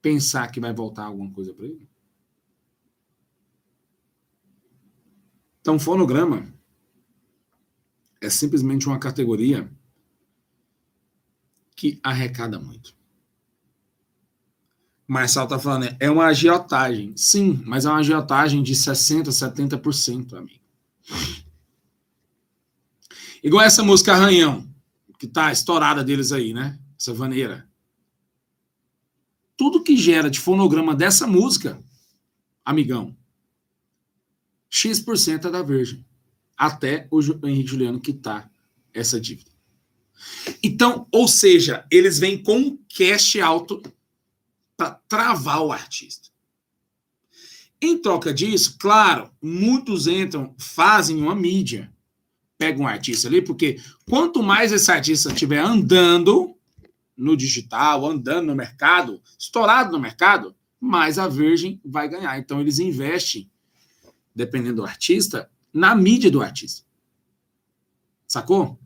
pensar 0.00 0.52
que 0.52 0.60
vai 0.60 0.72
voltar 0.72 1.06
alguma 1.06 1.32
coisa 1.32 1.52
para 1.52 1.66
ele? 1.66 1.88
Então, 5.60 5.80
fonograma 5.80 6.46
é 8.20 8.30
simplesmente 8.30 8.86
uma 8.86 9.00
categoria 9.00 9.68
que 11.74 11.98
arrecada 12.04 12.56
muito. 12.56 12.95
Marçal 15.06 15.44
está 15.44 15.58
falando, 15.58 15.94
é 16.00 16.10
uma 16.10 16.26
agiotagem. 16.26 17.12
Sim, 17.16 17.62
mas 17.64 17.84
é 17.84 17.88
uma 17.88 17.98
agiotagem 17.98 18.62
de 18.62 18.74
60%, 18.74 19.28
70%, 19.28 20.34
amigo. 20.34 20.60
Igual 23.42 23.64
essa 23.64 23.84
música 23.84 24.12
Arranhão, 24.12 24.66
que 25.18 25.26
tá 25.26 25.52
estourada 25.52 26.02
deles 26.02 26.32
aí, 26.32 26.52
né? 26.52 26.78
Essa 26.98 27.14
vaneira. 27.14 27.68
Tudo 29.56 29.82
que 29.82 29.96
gera 29.96 30.28
de 30.28 30.40
fonograma 30.40 30.94
dessa 30.94 31.26
música, 31.26 31.80
amigão, 32.64 33.16
X% 34.68 35.46
é 35.46 35.50
da 35.50 35.62
Virgem. 35.62 36.04
Até 36.56 37.06
o 37.10 37.20
Henrique 37.46 37.70
Juliano 37.70 38.00
quitar 38.00 38.50
essa 38.92 39.20
dívida. 39.20 39.50
Então, 40.62 41.06
ou 41.12 41.28
seja, 41.28 41.86
eles 41.90 42.18
vêm 42.18 42.42
com 42.42 42.58
um 42.58 42.78
cash 42.88 43.36
alto 43.36 43.82
para 44.76 44.90
travar 45.08 45.62
o 45.62 45.72
artista. 45.72 46.28
Em 47.80 47.98
troca 47.98 48.32
disso, 48.32 48.76
claro, 48.78 49.30
muitos 49.42 50.06
entram, 50.06 50.54
fazem 50.58 51.16
uma 51.16 51.34
mídia, 51.34 51.92
pegam 52.56 52.84
um 52.84 52.88
artista 52.88 53.28
ali, 53.28 53.42
porque 53.42 53.80
quanto 54.08 54.42
mais 54.42 54.72
esse 54.72 54.90
artista 54.90 55.30
estiver 55.30 55.58
andando 55.58 56.56
no 57.16 57.36
digital, 57.36 58.06
andando 58.06 58.46
no 58.46 58.54
mercado, 58.54 59.22
estourado 59.38 59.92
no 59.92 60.00
mercado, 60.00 60.54
mais 60.80 61.18
a 61.18 61.28
Virgin 61.28 61.80
vai 61.84 62.08
ganhar. 62.08 62.38
Então, 62.38 62.60
eles 62.60 62.78
investem, 62.78 63.50
dependendo 64.34 64.76
do 64.76 64.84
artista, 64.84 65.50
na 65.72 65.94
mídia 65.94 66.30
do 66.30 66.42
artista. 66.42 66.84
Sacou? 68.26 68.78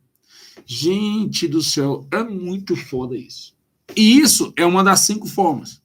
Gente 0.64 1.48
do 1.48 1.62
céu, 1.62 2.06
é 2.10 2.22
muito 2.22 2.76
foda 2.76 3.16
isso. 3.16 3.56
E 3.96 4.18
isso 4.18 4.52
é 4.56 4.64
uma 4.64 4.84
das 4.84 5.00
cinco 5.00 5.26
formas. 5.26 5.80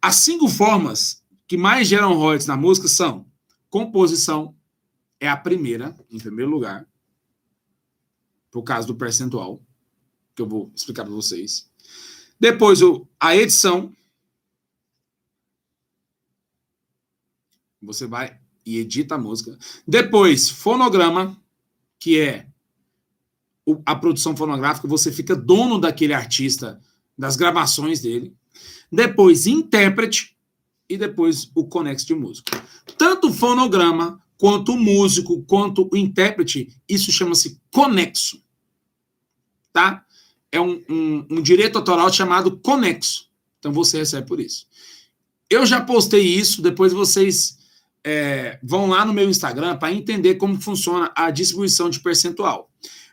As 0.00 0.16
cinco 0.16 0.48
formas 0.48 1.22
que 1.46 1.56
mais 1.56 1.88
geram 1.88 2.14
royalties 2.14 2.46
na 2.46 2.56
música 2.56 2.88
são 2.88 3.26
composição, 3.70 4.54
é 5.20 5.28
a 5.28 5.36
primeira, 5.36 5.96
em 6.10 6.18
primeiro 6.18 6.50
lugar, 6.50 6.86
por 8.50 8.62
causa 8.62 8.86
do 8.86 8.94
percentual, 8.94 9.60
que 10.34 10.42
eu 10.42 10.48
vou 10.48 10.72
explicar 10.74 11.04
para 11.04 11.12
vocês. 11.12 11.70
Depois, 12.38 12.80
a 13.18 13.36
edição. 13.36 13.92
Você 17.82 18.06
vai 18.06 18.40
e 18.64 18.78
edita 18.78 19.14
a 19.14 19.18
música. 19.18 19.58
Depois, 19.86 20.48
fonograma, 20.48 21.40
que 21.98 22.20
é 22.20 22.46
a 23.84 23.94
produção 23.94 24.36
fonográfica, 24.36 24.88
você 24.88 25.12
fica 25.12 25.34
dono 25.34 25.78
daquele 25.78 26.14
artista, 26.14 26.80
das 27.18 27.36
gravações 27.36 28.00
dele. 28.00 28.32
Depois, 28.90 29.46
intérprete 29.46 30.36
e 30.88 30.96
depois 30.96 31.50
o 31.54 31.66
conexo 31.66 32.06
de 32.06 32.14
músico. 32.14 32.50
Tanto 32.96 33.28
o 33.28 33.32
fonograma, 33.32 34.22
quanto 34.38 34.72
o 34.72 34.78
músico, 34.78 35.42
quanto 35.42 35.88
o 35.92 35.96
intérprete, 35.96 36.68
isso 36.88 37.10
chama-se 37.10 37.60
conexo. 37.72 38.42
Tá? 39.72 40.04
É 40.50 40.60
um, 40.60 40.82
um, 40.88 41.26
um 41.30 41.42
direito 41.42 41.76
autoral 41.76 42.10
chamado 42.12 42.56
conexo. 42.58 43.28
Então 43.58 43.72
você 43.72 43.98
recebe 43.98 44.26
por 44.26 44.40
isso. 44.40 44.66
Eu 45.50 45.66
já 45.66 45.80
postei 45.80 46.22
isso, 46.22 46.62
depois 46.62 46.92
vocês 46.92 47.58
é, 48.04 48.58
vão 48.62 48.86
lá 48.86 49.04
no 49.04 49.12
meu 49.12 49.28
Instagram 49.28 49.76
para 49.76 49.92
entender 49.92 50.36
como 50.36 50.60
funciona 50.60 51.10
a 51.14 51.30
distribuição 51.30 51.90
de 51.90 52.00
percentual. 52.00 52.70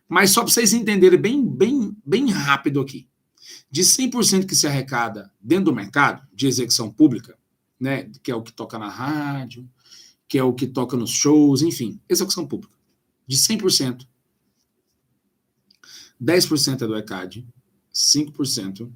Mas 0.07 0.29
só 0.29 0.41
para 0.41 0.51
vocês 0.51 0.73
entenderem 0.73 1.19
bem, 1.19 1.45
bem, 1.45 1.97
bem 2.05 2.29
rápido 2.29 2.79
aqui. 2.79 3.07
De 3.69 3.81
100% 3.81 4.45
que 4.45 4.55
se 4.55 4.67
arrecada 4.67 5.31
dentro 5.41 5.65
do 5.65 5.75
mercado 5.75 6.25
de 6.33 6.47
execução 6.47 6.91
pública, 6.91 7.37
né, 7.79 8.09
que 8.23 8.31
é 8.31 8.35
o 8.35 8.41
que 8.41 8.53
toca 8.53 8.79
na 8.79 8.89
rádio, 8.89 9.69
que 10.27 10.37
é 10.37 10.43
o 10.43 10.53
que 10.53 10.67
toca 10.67 10.95
nos 10.95 11.11
shows, 11.11 11.61
enfim, 11.61 11.99
execução 12.07 12.47
pública. 12.47 12.73
De 13.27 13.37
100%, 13.37 14.07
10% 16.21 16.81
é 16.81 16.87
do 16.87 16.97
ECAD, 16.97 17.47
5% 17.93 18.91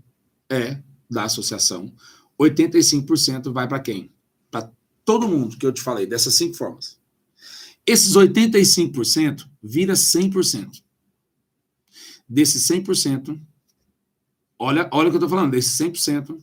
é 0.49 0.82
da 1.10 1.23
associação, 1.23 1.93
85% 2.39 3.51
vai 3.51 3.67
para 3.67 3.79
quem? 3.79 4.12
Para 4.49 4.71
todo 5.03 5.27
mundo 5.27 5.58
que 5.58 5.65
eu 5.65 5.73
te 5.73 5.82
falei, 5.82 6.05
dessas 6.05 6.36
cinco 6.36 6.55
formas. 6.55 6.97
Esses 7.86 8.13
85% 8.13 9.47
vira 9.62 9.93
100%. 9.93 10.84
Desses 12.27 12.67
100%, 12.67 13.41
olha, 14.60 14.89
olha 14.91 15.08
o 15.08 15.12
que 15.12 15.15
eu 15.15 15.19
estou 15.19 15.30
falando, 15.30 15.52
desses 15.52 15.72
100%, 15.80 16.38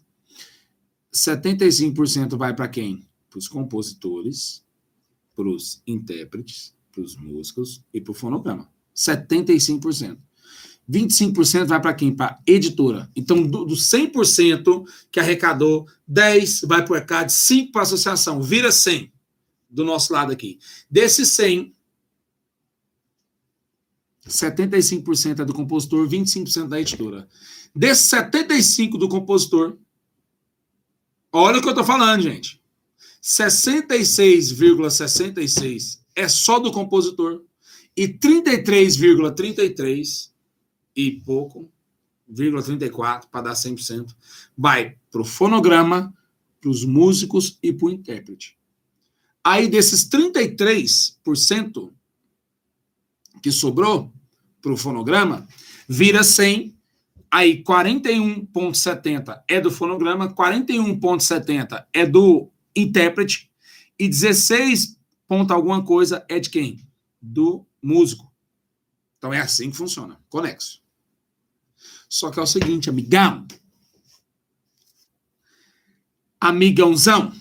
75% 1.14 2.36
vai 2.36 2.54
para 2.54 2.68
quem? 2.68 3.06
Para 3.30 3.38
os 3.38 3.46
compositores, 3.46 4.64
para 5.34 5.48
os 5.48 5.82
intérpretes, 5.86 6.74
para 6.90 7.02
os 7.02 7.16
músicos 7.16 7.84
e 7.92 8.00
para 8.00 8.10
o 8.10 8.14
fonograma. 8.14 8.68
75%. 8.94 10.18
25% 10.88 11.66
vai 11.66 11.80
para 11.80 11.94
quem? 11.94 12.14
Para 12.14 12.38
editora. 12.46 13.10
Então, 13.14 13.42
do, 13.42 13.64
do 13.64 13.74
100% 13.74 14.84
que 15.10 15.20
arrecadou, 15.20 15.86
10 16.06 16.62
vai 16.62 16.84
para 16.84 16.92
o 16.92 16.96
ECAD, 16.96 17.32
5 17.32 17.72
para 17.72 17.82
a 17.82 17.84
associação. 17.84 18.40
Vira 18.40 18.70
100 18.70 19.12
do 19.68 19.84
nosso 19.84 20.12
lado 20.12 20.32
aqui. 20.32 20.58
Desses 20.88 21.30
100, 21.30 21.72
75% 24.28 25.40
é 25.40 25.44
do 25.44 25.52
compositor, 25.52 26.08
25% 26.08 26.68
da 26.68 26.80
editora. 26.80 27.28
Desses 27.76 28.10
75% 28.10 28.98
do 28.98 29.06
compositor, 29.06 29.76
olha 31.30 31.58
o 31.58 31.60
que 31.60 31.68
eu 31.68 31.72
estou 31.72 31.84
falando, 31.84 32.22
gente. 32.22 32.58
66,66 33.22 34.88
,66 34.88 36.00
é 36.14 36.26
só 36.26 36.58
do 36.58 36.72
compositor 36.72 37.42
e 37.94 38.08
33,33 38.08 40.30
e 40.94 41.10
pouco, 41.10 41.70
34 42.34 43.28
para 43.28 43.42
dar 43.42 43.52
100%, 43.52 44.16
vai 44.56 44.96
para 45.10 45.20
o 45.20 45.24
fonograma, 45.24 46.16
para 46.60 46.70
os 46.70 46.84
músicos 46.84 47.58
e 47.62 47.72
para 47.72 47.88
o 47.88 47.90
intérprete. 47.90 48.56
Aí 49.44 49.68
desses 49.68 50.08
33% 50.08 51.92
que 53.42 53.52
sobrou 53.52 54.10
para 54.62 54.72
o 54.72 54.76
fonograma, 54.76 55.46
vira 55.88 56.24
100, 56.24 56.75
aí 57.30 57.62
41,70 57.62 59.42
é 59.48 59.60
do 59.60 59.70
fonograma, 59.70 60.32
41,70 60.32 61.84
é 61.92 62.06
do 62.06 62.50
intérprete 62.74 63.50
e 63.98 64.08
16 64.08 64.96
ponto 65.26 65.52
alguma 65.52 65.84
coisa 65.84 66.24
é 66.28 66.38
de 66.38 66.50
quem? 66.50 66.80
Do 67.20 67.66
músico. 67.82 68.32
Então 69.18 69.32
é 69.32 69.40
assim 69.40 69.70
que 69.70 69.76
funciona, 69.76 70.20
conexo. 70.28 70.82
Só 72.08 72.30
que 72.30 72.38
é 72.38 72.42
o 72.42 72.46
seguinte, 72.46 72.88
amigão. 72.88 73.46
Amigãozão, 76.40 77.32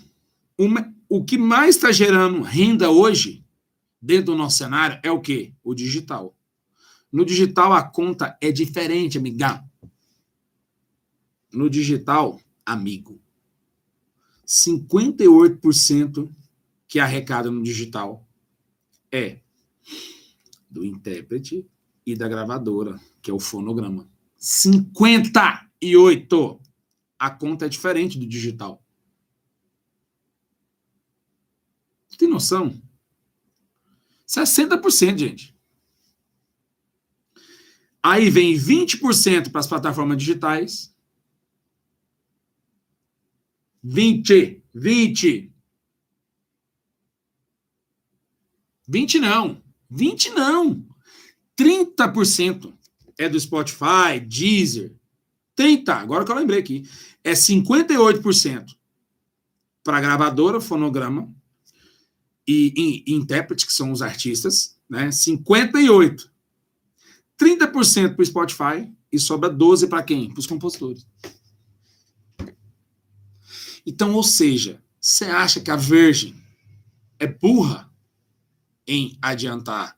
uma, 0.57 0.93
o 1.07 1.23
que 1.23 1.37
mais 1.37 1.75
está 1.75 1.91
gerando 1.91 2.41
renda 2.41 2.89
hoje, 2.89 3.45
dentro 4.01 4.27
do 4.27 4.35
nosso 4.35 4.57
cenário, 4.57 4.99
é 5.03 5.11
o 5.11 5.21
quê? 5.21 5.53
O 5.63 5.75
digital. 5.75 6.35
No 7.11 7.25
digital, 7.25 7.73
a 7.73 7.83
conta 7.83 8.37
é 8.41 8.51
diferente, 8.51 9.17
amigão. 9.17 9.63
No 11.55 11.69
digital, 11.69 12.41
amigo, 12.65 13.21
58% 14.45 16.29
que 16.85 16.99
arrecada 16.99 17.49
no 17.49 17.63
digital 17.63 18.27
é 19.09 19.39
do 20.69 20.85
intérprete 20.85 21.65
e 22.05 22.13
da 22.15 22.27
gravadora, 22.27 22.99
que 23.21 23.31
é 23.31 23.33
o 23.33 23.39
fonograma. 23.39 24.05
58. 24.37 26.59
A 27.17 27.31
conta 27.31 27.65
é 27.65 27.69
diferente 27.69 28.19
do 28.19 28.27
digital. 28.27 28.83
Tem 32.17 32.27
noção? 32.27 32.77
60%, 34.27 35.17
gente. 35.17 35.55
Aí 38.03 38.29
vem 38.29 38.55
20% 38.55 39.51
para 39.51 39.61
as 39.61 39.67
plataformas 39.67 40.17
digitais. 40.17 40.93
20. 43.87 44.63
20. 44.73 45.53
20 48.87 49.19
não. 49.19 49.61
20 49.91 50.29
não. 50.31 50.83
30% 51.57 52.73
é 53.17 53.29
do 53.29 53.39
Spotify, 53.39 54.19
Deezer. 54.27 54.95
30, 55.55 55.93
agora 55.93 56.25
que 56.25 56.31
eu 56.31 56.35
lembrei 56.35 56.59
aqui. 56.59 56.89
É 57.23 57.33
58% 57.33 58.75
para 59.83 60.01
gravadora, 60.01 60.59
fonograma 60.59 61.31
e, 62.47 62.73
e, 62.75 63.11
e 63.11 63.15
intérprete, 63.15 63.67
que 63.67 63.73
são 63.73 63.91
os 63.91 64.01
artistas, 64.01 64.75
né? 64.89 65.11
58. 65.11 66.31
30% 67.39 68.15
para 68.15 68.21
o 68.21 68.25
Spotify 68.25 68.91
e 69.11 69.19
sobra 69.19 69.49
12 69.49 69.87
para 69.87 70.01
quem? 70.01 70.29
Para 70.29 70.39
os 70.39 70.47
compositores. 70.47 71.05
Então, 73.85 74.13
ou 74.13 74.23
seja, 74.23 74.81
você 74.99 75.25
acha 75.25 75.61
que 75.61 75.69
a 75.69 75.75
Virgin 75.75 76.35
é 77.19 77.27
burra 77.27 77.91
em 78.87 79.17
adiantar 79.21 79.97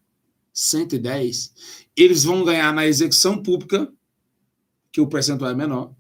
110? 0.54 1.54
Eles 1.96 2.24
vão 2.24 2.44
ganhar 2.44 2.74
na 2.74 2.86
execução 2.86 3.42
pública, 3.42 3.92
que 4.92 5.00
o 5.00 5.08
percentual 5.08 5.52
é 5.52 5.56
menor, 5.56 5.96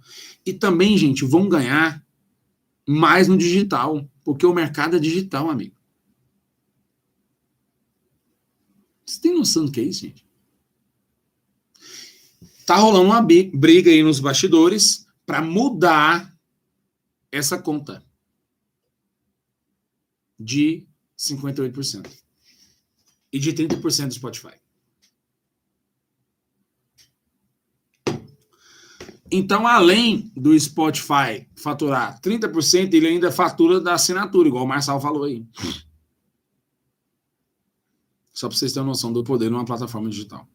e 0.45 0.53
também, 0.53 0.97
gente, 0.97 1.23
vão 1.23 1.47
ganhar 1.47 2.05
mais 2.85 3.27
no 3.27 3.37
digital, 3.37 4.09
porque 4.23 4.45
o 4.45 4.53
mercado 4.53 4.97
é 4.97 4.99
digital, 4.99 5.49
amigo. 5.49 5.75
Você 9.05 9.21
tem 9.21 9.33
noção 9.33 9.65
do 9.65 9.71
que 9.71 9.79
é 9.79 9.83
isso, 9.83 10.01
gente? 10.01 10.25
Tá 12.65 12.75
rolando 12.75 13.05
uma 13.05 13.21
briga 13.21 13.89
aí 13.89 14.03
nos 14.03 14.19
bastidores 14.19 15.07
para 15.25 15.41
mudar 15.41 16.36
essa 17.31 17.61
conta 17.61 18.03
de 20.39 20.87
58% 21.17 22.09
e 23.31 23.39
de 23.39 23.53
30% 23.53 24.07
do 24.07 24.13
Spotify. 24.13 24.53
Então, 29.29 29.67
além 29.67 30.31
do 30.35 30.57
Spotify 30.57 31.47
faturar 31.55 32.19
30%, 32.21 32.93
ele 32.93 33.07
ainda 33.07 33.31
fatura 33.31 33.81
da 33.81 33.93
assinatura, 33.93 34.47
igual 34.47 34.63
o 34.63 34.67
Marçal 34.67 35.01
falou 35.01 35.25
aí. 35.25 35.45
Só 38.31 38.47
para 38.47 38.57
vocês 38.57 38.71
terem 38.71 38.87
noção 38.87 39.11
do 39.11 39.23
poder 39.23 39.49
numa 39.49 39.65
plataforma 39.65 40.09
digital. 40.09 40.47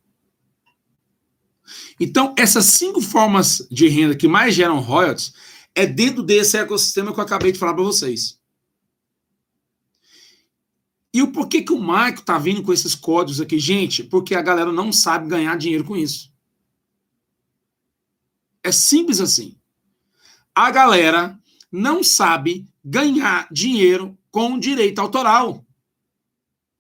Então, 2.00 2.34
essas 2.38 2.64
cinco 2.66 3.00
formas 3.00 3.66
de 3.70 3.88
renda 3.88 4.16
que 4.16 4.26
mais 4.26 4.54
geram 4.54 4.80
royalties 4.80 5.34
é 5.74 5.86
dentro 5.86 6.22
desse 6.22 6.56
ecossistema 6.56 7.12
que 7.12 7.20
eu 7.20 7.24
acabei 7.24 7.52
de 7.52 7.58
falar 7.58 7.74
para 7.74 7.82
vocês. 7.82 8.40
E 11.14 11.22
o 11.22 11.32
porquê 11.32 11.62
que 11.62 11.72
o 11.72 11.78
Marco 11.78 12.20
está 12.20 12.38
vindo 12.38 12.62
com 12.62 12.72
esses 12.72 12.94
códigos 12.94 13.40
aqui? 13.40 13.58
Gente, 13.58 14.02
porque 14.02 14.34
a 14.34 14.42
galera 14.42 14.72
não 14.72 14.92
sabe 14.92 15.28
ganhar 15.28 15.56
dinheiro 15.56 15.84
com 15.84 15.96
isso. 15.96 16.32
É 18.62 18.72
simples 18.72 19.20
assim. 19.20 19.58
A 20.54 20.70
galera 20.70 21.38
não 21.70 22.02
sabe 22.02 22.66
ganhar 22.84 23.48
dinheiro 23.50 24.16
com 24.30 24.58
direito 24.58 25.00
autoral. 25.00 25.66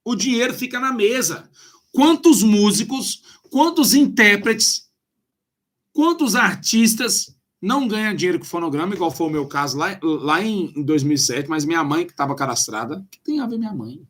O 0.04 0.14
dinheiro 0.14 0.54
fica 0.54 0.80
na 0.80 0.92
mesa. 0.92 1.50
Quantos 1.90 2.42
músicos, 2.42 3.22
quantos 3.50 3.92
intérpretes 3.94 4.90
Quantos 5.92 6.34
artistas 6.34 7.31
não 7.62 7.86
ganham 7.86 8.12
dinheiro 8.12 8.40
com 8.40 8.44
fonograma, 8.44 8.92
igual 8.92 9.12
foi 9.12 9.28
o 9.28 9.30
meu 9.30 9.46
caso 9.46 9.78
lá, 9.78 9.96
lá 10.02 10.42
em 10.42 10.82
2007, 10.82 11.48
mas 11.48 11.64
minha 11.64 11.84
mãe, 11.84 12.04
que 12.04 12.10
estava 12.10 12.34
cadastrada, 12.34 13.06
que 13.08 13.20
tem 13.20 13.38
a 13.38 13.46
ver 13.46 13.56
minha 13.56 13.72
mãe? 13.72 14.04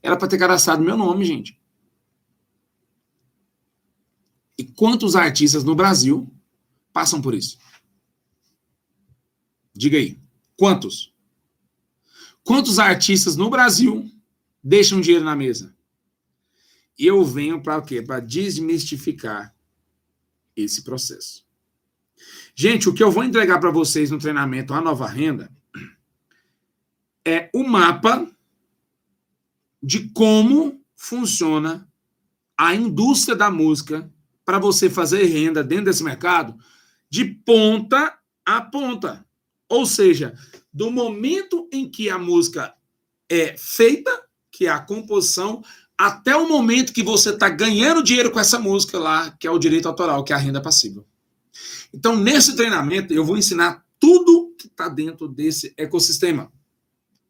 Era 0.00 0.16
para 0.16 0.28
ter 0.28 0.38
cadastrado 0.38 0.80
meu 0.80 0.96
nome, 0.96 1.24
gente. 1.24 1.60
E 4.56 4.62
quantos 4.62 5.16
artistas 5.16 5.64
no 5.64 5.74
Brasil 5.74 6.32
passam 6.92 7.20
por 7.20 7.34
isso? 7.34 7.58
Diga 9.74 9.98
aí. 9.98 10.20
Quantos? 10.56 11.12
Quantos 12.44 12.78
artistas 12.78 13.36
no 13.36 13.50
Brasil 13.50 14.08
deixam 14.62 15.00
dinheiro 15.00 15.24
na 15.24 15.34
mesa? 15.34 15.76
E 16.96 17.06
eu 17.06 17.24
venho 17.24 17.60
para 17.60 17.78
o 17.78 17.82
quê? 17.82 18.02
Para 18.02 18.20
desmistificar 18.20 19.54
esse 20.56 20.82
processo. 20.82 21.47
Gente, 22.54 22.88
o 22.88 22.94
que 22.94 23.02
eu 23.02 23.10
vou 23.10 23.24
entregar 23.24 23.58
para 23.60 23.70
vocês 23.70 24.10
no 24.10 24.18
treinamento 24.18 24.74
A 24.74 24.80
Nova 24.80 25.06
Renda 25.06 25.50
é 27.24 27.50
o 27.54 27.62
mapa 27.62 28.26
de 29.82 30.08
como 30.10 30.80
funciona 30.96 31.88
a 32.56 32.74
indústria 32.74 33.36
da 33.36 33.50
música 33.50 34.10
para 34.44 34.58
você 34.58 34.90
fazer 34.90 35.24
renda 35.24 35.62
dentro 35.62 35.86
desse 35.86 36.02
mercado 36.02 36.58
de 37.10 37.24
ponta 37.24 38.18
a 38.44 38.60
ponta. 38.62 39.24
Ou 39.68 39.84
seja, 39.84 40.34
do 40.72 40.90
momento 40.90 41.68
em 41.70 41.88
que 41.88 42.08
a 42.08 42.18
música 42.18 42.74
é 43.28 43.56
feita, 43.58 44.10
que 44.50 44.66
é 44.66 44.70
a 44.70 44.80
composição, 44.80 45.62
até 45.96 46.34
o 46.34 46.48
momento 46.48 46.92
que 46.92 47.02
você 47.02 47.30
está 47.30 47.48
ganhando 47.48 48.02
dinheiro 48.02 48.30
com 48.30 48.40
essa 48.40 48.58
música 48.58 48.98
lá, 48.98 49.30
que 49.32 49.46
é 49.46 49.50
o 49.50 49.58
direito 49.58 49.86
autoral, 49.86 50.24
que 50.24 50.32
é 50.32 50.36
a 50.36 50.38
renda 50.38 50.62
passiva. 50.62 51.04
Então, 51.92 52.16
nesse 52.16 52.54
treinamento, 52.56 53.12
eu 53.12 53.24
vou 53.24 53.36
ensinar 53.36 53.84
tudo 53.98 54.54
que 54.58 54.66
está 54.66 54.88
dentro 54.88 55.28
desse 55.28 55.72
ecossistema. 55.76 56.52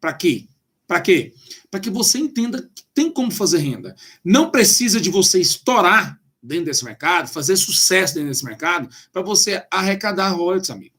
Para 0.01 0.13
quê? 0.13 0.49
Para 0.87 1.01
quê? 1.01 1.35
Para 1.71 1.81
que 1.81 1.91
você 1.91 2.19
entenda 2.19 2.63
que 2.75 2.85
tem 2.95 3.11
como 3.13 3.31
fazer 3.31 3.59
renda. 3.59 3.95
Não 4.25 4.51
precisa 4.51 5.01
de 5.01 5.11
você 5.11 5.41
estourar 5.41 6.21
dentro 6.43 6.67
desse 6.67 6.85
mercado, 6.85 7.29
fazer 7.29 7.57
sucesso 7.57 8.15
dentro 8.15 8.31
desse 8.31 8.45
mercado, 8.45 8.89
para 9.13 9.23
você 9.23 9.67
arrecadar 9.71 10.31
royalties, 10.31 10.71
amigo. 10.71 10.97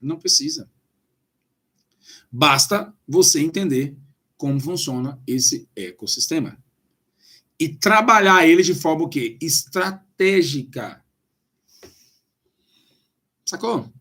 Não 0.00 0.18
precisa. 0.18 0.68
Basta 2.30 2.92
você 3.08 3.40
entender 3.40 3.96
como 4.36 4.60
funciona 4.60 5.18
esse 5.26 5.68
ecossistema 5.74 6.58
e 7.58 7.68
trabalhar 7.68 8.46
ele 8.46 8.62
de 8.62 8.74
forma 8.74 9.04
o 9.04 9.08
quê? 9.08 9.38
Estratégica. 9.40 11.02
Sacou? 13.46 13.92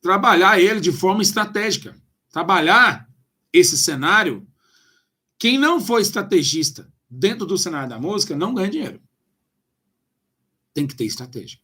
Trabalhar 0.00 0.60
ele 0.60 0.80
de 0.80 0.92
forma 0.92 1.20
estratégica. 1.20 2.00
Trabalhar 2.30 3.10
esse 3.52 3.76
cenário. 3.76 4.46
Quem 5.36 5.58
não 5.58 5.80
for 5.80 6.00
estrategista 6.00 6.90
dentro 7.10 7.44
do 7.44 7.58
cenário 7.58 7.88
da 7.88 7.98
música 7.98 8.36
não 8.36 8.54
ganha 8.54 8.70
dinheiro. 8.70 9.02
Tem 10.72 10.86
que 10.86 10.94
ter 10.94 11.04
estratégia. 11.04 11.58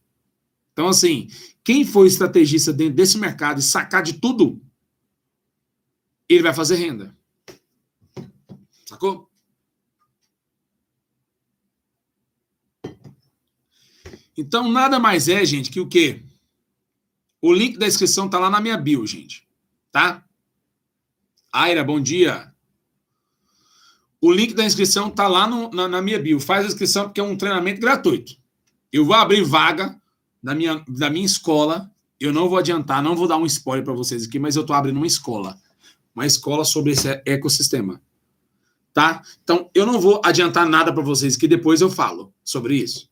Então, 0.73 0.89
assim, 0.89 1.29
quem 1.63 1.85
for 1.85 2.05
estrategista 2.05 2.73
dentro 2.73 2.95
desse 2.95 3.17
mercado 3.17 3.59
e 3.59 3.63
sacar 3.63 4.03
de 4.03 4.13
tudo, 4.13 4.61
ele 6.27 6.43
vai 6.43 6.53
fazer 6.53 6.75
renda. 6.75 7.17
Sacou? 8.85 9.31
Então, 14.37 14.69
nada 14.69 14.99
mais 14.99 15.27
é, 15.27 15.43
gente, 15.43 15.71
que 15.71 15.79
o 15.79 15.87
quê? 15.87 16.23
O 17.41 17.53
link 17.53 17.77
da 17.77 17.87
inscrição 17.87 18.29
tá 18.29 18.39
lá 18.39 18.49
na 18.49 18.59
minha 18.59 18.77
bio, 18.77 19.05
gente. 19.05 19.47
Tá? 19.91 20.23
Aira, 21.51 21.83
bom 21.83 21.99
dia. 21.99 22.51
O 24.19 24.31
link 24.31 24.53
da 24.53 24.65
inscrição 24.65 25.09
tá 25.09 25.27
lá 25.27 25.47
no, 25.47 25.69
na, 25.69 25.87
na, 25.87 26.01
minha 26.01 26.19
bio. 26.19 26.39
Faz 26.39 26.65
a 26.65 26.67
inscrição 26.67 27.05
porque 27.05 27.19
é 27.19 27.23
um 27.23 27.37
treinamento 27.37 27.79
gratuito. 27.79 28.35
Eu 28.91 29.05
vou 29.05 29.15
abrir 29.15 29.43
vaga 29.43 29.99
da 30.41 30.55
minha, 30.55 30.83
da 30.87 31.09
minha 31.09 31.25
escola. 31.25 31.91
Eu 32.19 32.33
não 32.33 32.49
vou 32.49 32.57
adiantar, 32.57 33.03
não 33.03 33.15
vou 33.15 33.27
dar 33.27 33.37
um 33.37 33.45
spoiler 33.45 33.85
para 33.85 33.93
vocês 33.93 34.25
aqui, 34.25 34.39
mas 34.39 34.55
eu 34.55 34.65
tô 34.65 34.73
abrindo 34.73 34.97
uma 34.97 35.05
escola. 35.05 35.59
Uma 36.15 36.25
escola 36.25 36.65
sobre 36.65 36.93
esse 36.93 37.21
ecossistema. 37.25 38.01
Tá? 38.91 39.21
Então, 39.43 39.69
eu 39.75 39.85
não 39.85 40.01
vou 40.01 40.19
adiantar 40.25 40.67
nada 40.67 40.91
para 40.91 41.03
vocês 41.03 41.37
que 41.37 41.47
depois 41.47 41.81
eu 41.81 41.89
falo 41.91 42.33
sobre 42.43 42.75
isso. 42.75 43.07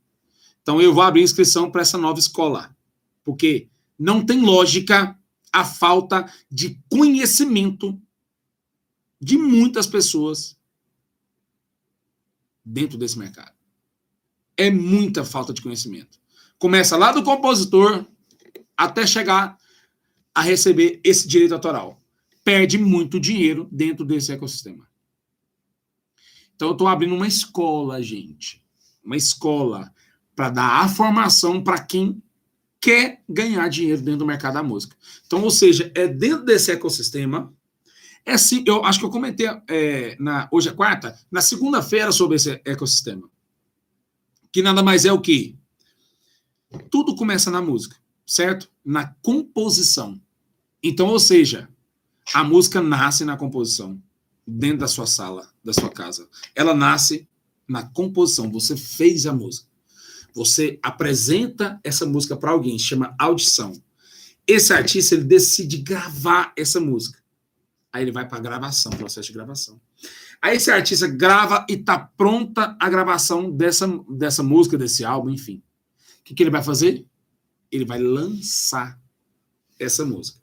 Então 0.65 0.81
eu 0.81 0.91
vou 0.91 1.03
abrir 1.03 1.21
inscrição 1.21 1.69
para 1.69 1.83
essa 1.83 1.95
nova 1.95 2.17
escola. 2.17 2.75
Porque 3.23 3.69
não 3.97 4.25
tem 4.25 4.41
lógica 4.41 5.17
a 5.51 5.63
falta 5.63 6.31
de 6.51 6.81
conhecimento 6.89 7.99
de 9.21 9.37
muitas 9.37 9.87
pessoas 9.87 10.57
dentro 12.63 12.97
desse 12.97 13.17
mercado. 13.17 13.53
É 14.57 14.69
muita 14.69 15.23
falta 15.23 15.53
de 15.53 15.61
conhecimento. 15.61 16.19
Começa 16.57 16.97
lá 16.97 17.11
do 17.11 17.23
compositor 17.23 18.05
até 18.75 19.05
chegar 19.05 19.57
a 20.33 20.41
receber 20.41 20.99
esse 21.03 21.27
direito 21.27 21.53
autoral. 21.53 22.01
Perde 22.43 22.77
muito 22.77 23.19
dinheiro 23.19 23.67
dentro 23.71 24.05
desse 24.05 24.31
ecossistema. 24.31 24.87
Então, 26.55 26.69
eu 26.69 26.73
estou 26.73 26.87
abrindo 26.87 27.15
uma 27.15 27.27
escola, 27.27 28.01
gente. 28.01 28.63
Uma 29.03 29.17
escola 29.17 29.93
para 30.35 30.49
dar 30.49 30.83
a 30.83 30.89
formação 30.89 31.63
para 31.63 31.81
quem 31.81 32.21
quer 32.85 33.23
ganhar 33.27 33.67
dinheiro 33.67 33.99
dentro 33.99 34.19
do 34.19 34.27
mercado 34.27 34.53
da 34.53 34.61
música. 34.61 34.95
Então, 35.25 35.41
ou 35.41 35.49
seja, 35.49 35.91
é 35.95 36.07
dentro 36.07 36.45
desse 36.45 36.71
ecossistema. 36.71 37.51
É 38.23 38.33
assim, 38.33 38.63
eu 38.67 38.85
acho 38.85 38.99
que 38.99 39.05
eu 39.05 39.09
comentei 39.09 39.47
é, 39.67 40.15
na, 40.19 40.47
hoje 40.51 40.69
é 40.69 40.71
quarta, 40.71 41.19
na 41.31 41.41
segunda-feira 41.41 42.11
sobre 42.11 42.35
esse 42.35 42.61
ecossistema. 42.63 43.27
Que 44.51 44.61
nada 44.61 44.83
mais 44.83 45.03
é 45.03 45.11
o 45.11 45.19
que? 45.19 45.57
Tudo 46.91 47.15
começa 47.15 47.49
na 47.49 47.59
música, 47.59 47.95
certo? 48.23 48.69
Na 48.85 49.15
composição. 49.19 50.21
Então, 50.83 51.07
ou 51.07 51.19
seja, 51.19 51.67
a 52.35 52.43
música 52.43 52.83
nasce 52.83 53.25
na 53.25 53.35
composição, 53.35 53.99
dentro 54.45 54.77
da 54.77 54.87
sua 54.87 55.07
sala, 55.07 55.51
da 55.63 55.73
sua 55.73 55.89
casa. 55.89 56.29
Ela 56.53 56.75
nasce 56.75 57.27
na 57.67 57.81
composição. 57.81 58.51
Você 58.51 58.77
fez 58.77 59.25
a 59.25 59.33
música. 59.33 59.67
Você 60.35 60.77
apresenta 60.83 61.79
essa 61.81 62.05
música 62.05 62.35
para 62.35 62.51
alguém, 62.51 62.77
chama 62.77 63.15
audição. 63.17 63.81
Esse 64.45 64.73
artista 64.73 65.15
ele 65.15 65.23
decide 65.23 65.77
gravar 65.77 66.51
essa 66.57 66.79
música. 66.79 67.23
Aí 67.91 68.03
ele 68.03 68.11
vai 68.11 68.27
para 68.27 68.39
gravação, 68.39 68.91
processo 68.91 69.29
de 69.29 69.33
gravação. 69.33 69.79
Aí 70.41 70.57
esse 70.57 70.69
artista 70.69 71.07
grava 71.07 71.65
e 71.69 71.77
tá 71.77 71.97
pronta 71.97 72.75
a 72.77 72.89
gravação 72.89 73.49
dessa, 73.49 73.87
dessa 74.09 74.43
música, 74.43 74.77
desse 74.77 75.05
álbum, 75.05 75.29
enfim. 75.29 75.63
O 76.19 76.23
que, 76.25 76.33
que 76.33 76.43
ele 76.43 76.49
vai 76.49 76.61
fazer? 76.61 77.05
Ele 77.71 77.85
vai 77.85 77.99
lançar 77.99 78.99
essa 79.79 80.03
música. 80.03 80.39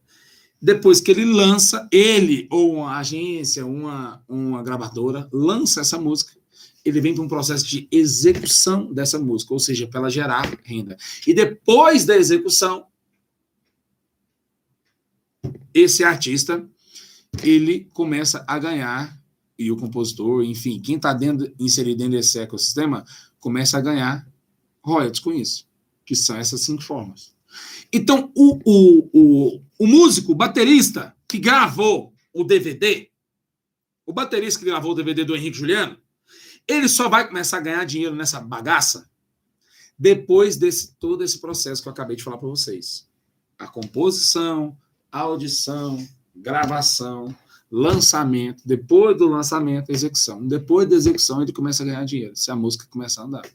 Depois 0.61 1.01
que 1.01 1.11
ele 1.11 1.26
lança, 1.26 1.86
ele 1.93 2.49
ou 2.51 2.76
uma 2.76 2.97
agência, 2.97 3.66
uma, 3.66 4.24
uma 4.26 4.62
gravadora, 4.62 5.28
lança 5.30 5.82
essa 5.82 5.99
música, 5.99 6.32
ele 6.85 7.01
vem 7.01 7.14
para 7.14 7.24
um 7.24 7.28
processo 7.28 7.66
de 7.66 7.89
execução 7.91 8.93
dessa 8.93 9.18
música, 9.18 9.53
ou 9.53 9.61
seja, 9.61 9.87
para 9.87 10.01
ela 10.01 10.11
gerar 10.11 10.59
renda. 10.64 10.97
E 11.26 11.33
depois 11.33 12.05
da 12.05 12.16
execução, 12.16 12.87
esse 15.72 16.03
artista 16.03 16.68
ele 17.43 17.89
começa 17.93 18.45
a 18.47 18.59
ganhar 18.59 19.20
e 19.59 19.70
o 19.70 19.76
compositor, 19.76 20.43
enfim, 20.45 20.80
quem 20.80 20.97
está 20.97 21.16
inserido 21.59 21.99
dentro 21.99 22.12
desse 22.12 22.39
ecossistema 22.39 23.05
começa 23.39 23.78
a 23.78 23.80
ganhar 23.80 24.26
royalties 24.83 25.20
com 25.20 25.33
isso, 25.33 25.68
que 26.05 26.16
são 26.16 26.37
essas 26.37 26.62
cinco 26.62 26.83
formas. 26.83 27.33
Então, 27.93 28.33
o, 28.35 28.59
o, 28.64 29.11
o, 29.12 29.62
o 29.78 29.87
músico, 29.87 30.33
o 30.33 30.35
baterista 30.35 31.14
que 31.28 31.39
gravou 31.39 32.12
o 32.33 32.45
DVD, 32.45 33.09
o 34.07 34.12
baterista 34.12 34.61
que 34.61 34.66
gravou 34.66 34.93
o 34.93 34.95
DVD 34.95 35.24
do 35.24 35.37
Henrique 35.37 35.59
Juliano, 35.59 35.99
ele 36.67 36.89
só 36.89 37.09
vai 37.09 37.27
começar 37.27 37.59
a 37.59 37.61
ganhar 37.61 37.85
dinheiro 37.85 38.15
nessa 38.15 38.41
bagaça 38.41 39.11
depois 39.99 40.57
desse 40.57 40.97
todo 40.97 41.23
esse 41.23 41.41
processo 41.41 41.81
que 41.81 41.89
eu 41.89 41.93
acabei 41.93 42.17
de 42.17 42.25
falar 42.25 42.39
para 42.39 42.49
vocês. 42.49 43.09
A 43.59 43.69
composição, 43.69 44.77
audição, 45.13 46.05
gravação, 46.35 47.35
lançamento, 47.71 48.63
depois 48.67 49.17
do 49.17 49.29
lançamento, 49.29 49.91
execução. 49.91 50.47
Depois 50.47 50.89
da 50.89 50.97
execução, 50.97 51.41
ele 51.41 51.53
começa 51.53 51.83
a 51.83 51.87
ganhar 51.87 52.05
dinheiro, 52.05 52.37
se 52.37 52.51
a 52.51 52.57
música 52.57 52.87
começar 52.91 53.23
a 53.23 53.25
andar. 53.27 53.49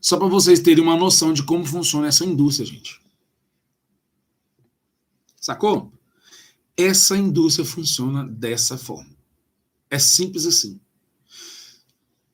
Só 0.00 0.16
para 0.16 0.28
vocês 0.28 0.60
terem 0.60 0.82
uma 0.82 0.96
noção 0.96 1.32
de 1.32 1.44
como 1.44 1.64
funciona 1.64 2.08
essa 2.08 2.24
indústria, 2.24 2.66
gente. 2.66 3.01
Sacou? 5.42 5.92
Essa 6.76 7.16
indústria 7.18 7.66
funciona 7.66 8.24
dessa 8.24 8.78
forma. 8.78 9.10
É 9.90 9.98
simples 9.98 10.46
assim. 10.46 10.80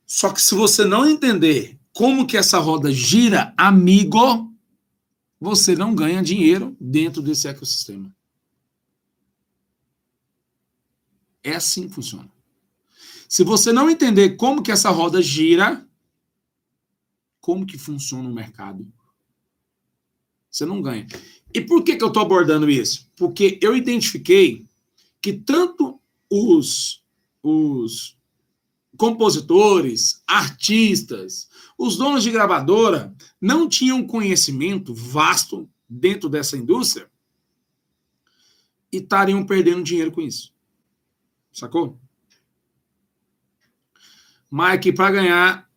Só 0.07 0.31
que 0.31 0.43
se 0.43 0.55
você 0.55 0.85
não 0.85 1.09
entender 1.09 1.81
como 1.95 2.27
que 2.27 2.37
essa 2.37 2.59
roda 2.59 2.93
gira, 2.93 3.55
amigo, 3.57 4.55
você 5.41 5.75
não 5.75 5.95
ganha 5.95 6.23
dinheiro 6.23 6.77
dentro 6.79 7.23
desse 7.23 7.49
ecossistema. 7.49 8.15
É 11.43 11.55
assim 11.55 11.89
que 11.89 11.95
funciona. 11.95 12.31
Se 13.27 13.43
você 13.43 13.73
não 13.73 13.89
entender 13.89 14.37
como 14.37 14.63
que 14.63 14.71
essa 14.71 14.91
roda 14.91 15.23
gira, 15.23 15.87
como 17.41 17.65
que 17.65 17.79
funciona 17.79 18.29
o 18.29 18.35
mercado, 18.35 18.87
você 20.59 20.67
não 20.67 20.83
ganha. 20.83 21.07
E 21.55 21.61
por 21.61 21.83
que, 21.83 21.97
que 21.97 22.03
eu 22.03 22.09
estou 22.09 22.23
abordando 22.23 22.69
isso? 22.69 23.09
Porque 23.17 23.59
eu 23.63 23.77
identifiquei 23.77 24.67
que 25.23 25.33
tanto 25.33 26.01
os, 26.31 27.03
os 27.43 28.19
compositores, 28.97 30.23
artistas, 30.27 31.49
os 31.79 31.97
donos 31.97 32.23
de 32.25 32.31
gravadora 32.31 33.15
não 33.41 33.69
tinham 33.69 34.07
conhecimento 34.07 34.93
vasto 34.93 35.69
dentro 35.89 36.29
dessa 36.29 36.57
indústria 36.57 37.09
e 38.93 38.99
estariam 38.99 39.45
perdendo 39.47 39.83
dinheiro 39.83 40.11
com 40.11 40.21
isso. 40.21 40.53
Sacou? 41.53 41.99
Mike, 44.51 44.93
para 44.93 45.13
ganhar 45.13 45.71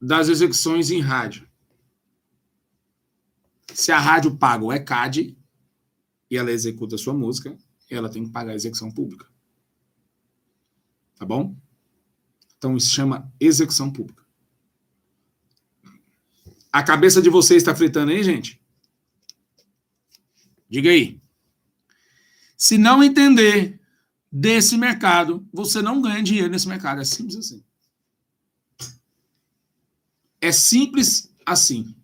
das 0.00 0.28
execuções 0.28 0.90
em 0.90 1.00
rádio, 1.00 1.46
se 3.74 3.92
a 3.92 3.98
rádio 3.98 4.36
paga 4.36 4.64
o 4.64 4.72
ECAD 4.72 5.36
e 6.30 6.36
ela 6.36 6.50
executa 6.50 6.94
a 6.94 6.98
sua 6.98 7.14
música, 7.14 7.56
ela 7.90 8.08
tem 8.08 8.24
que 8.24 8.30
pagar 8.30 8.52
a 8.52 8.54
execução 8.54 8.90
pública. 8.90 9.26
Tá 11.16 11.26
bom? 11.26 11.56
Então 12.56 12.76
isso 12.76 12.90
chama 12.90 13.32
execução 13.38 13.92
pública. 13.92 14.22
A 16.72 16.82
cabeça 16.82 17.20
de 17.20 17.28
vocês 17.28 17.62
está 17.62 17.74
fritando 17.74 18.12
aí, 18.12 18.22
gente? 18.22 18.60
Diga 20.68 20.90
aí. 20.90 21.20
Se 22.56 22.78
não 22.78 23.02
entender 23.02 23.78
desse 24.30 24.78
mercado, 24.78 25.46
você 25.52 25.82
não 25.82 26.00
ganha 26.00 26.22
dinheiro 26.22 26.50
nesse 26.50 26.66
mercado. 26.66 27.00
É 27.00 27.04
simples 27.04 27.36
assim. 27.36 27.62
É 30.40 30.50
simples 30.50 31.30
assim. 31.44 31.94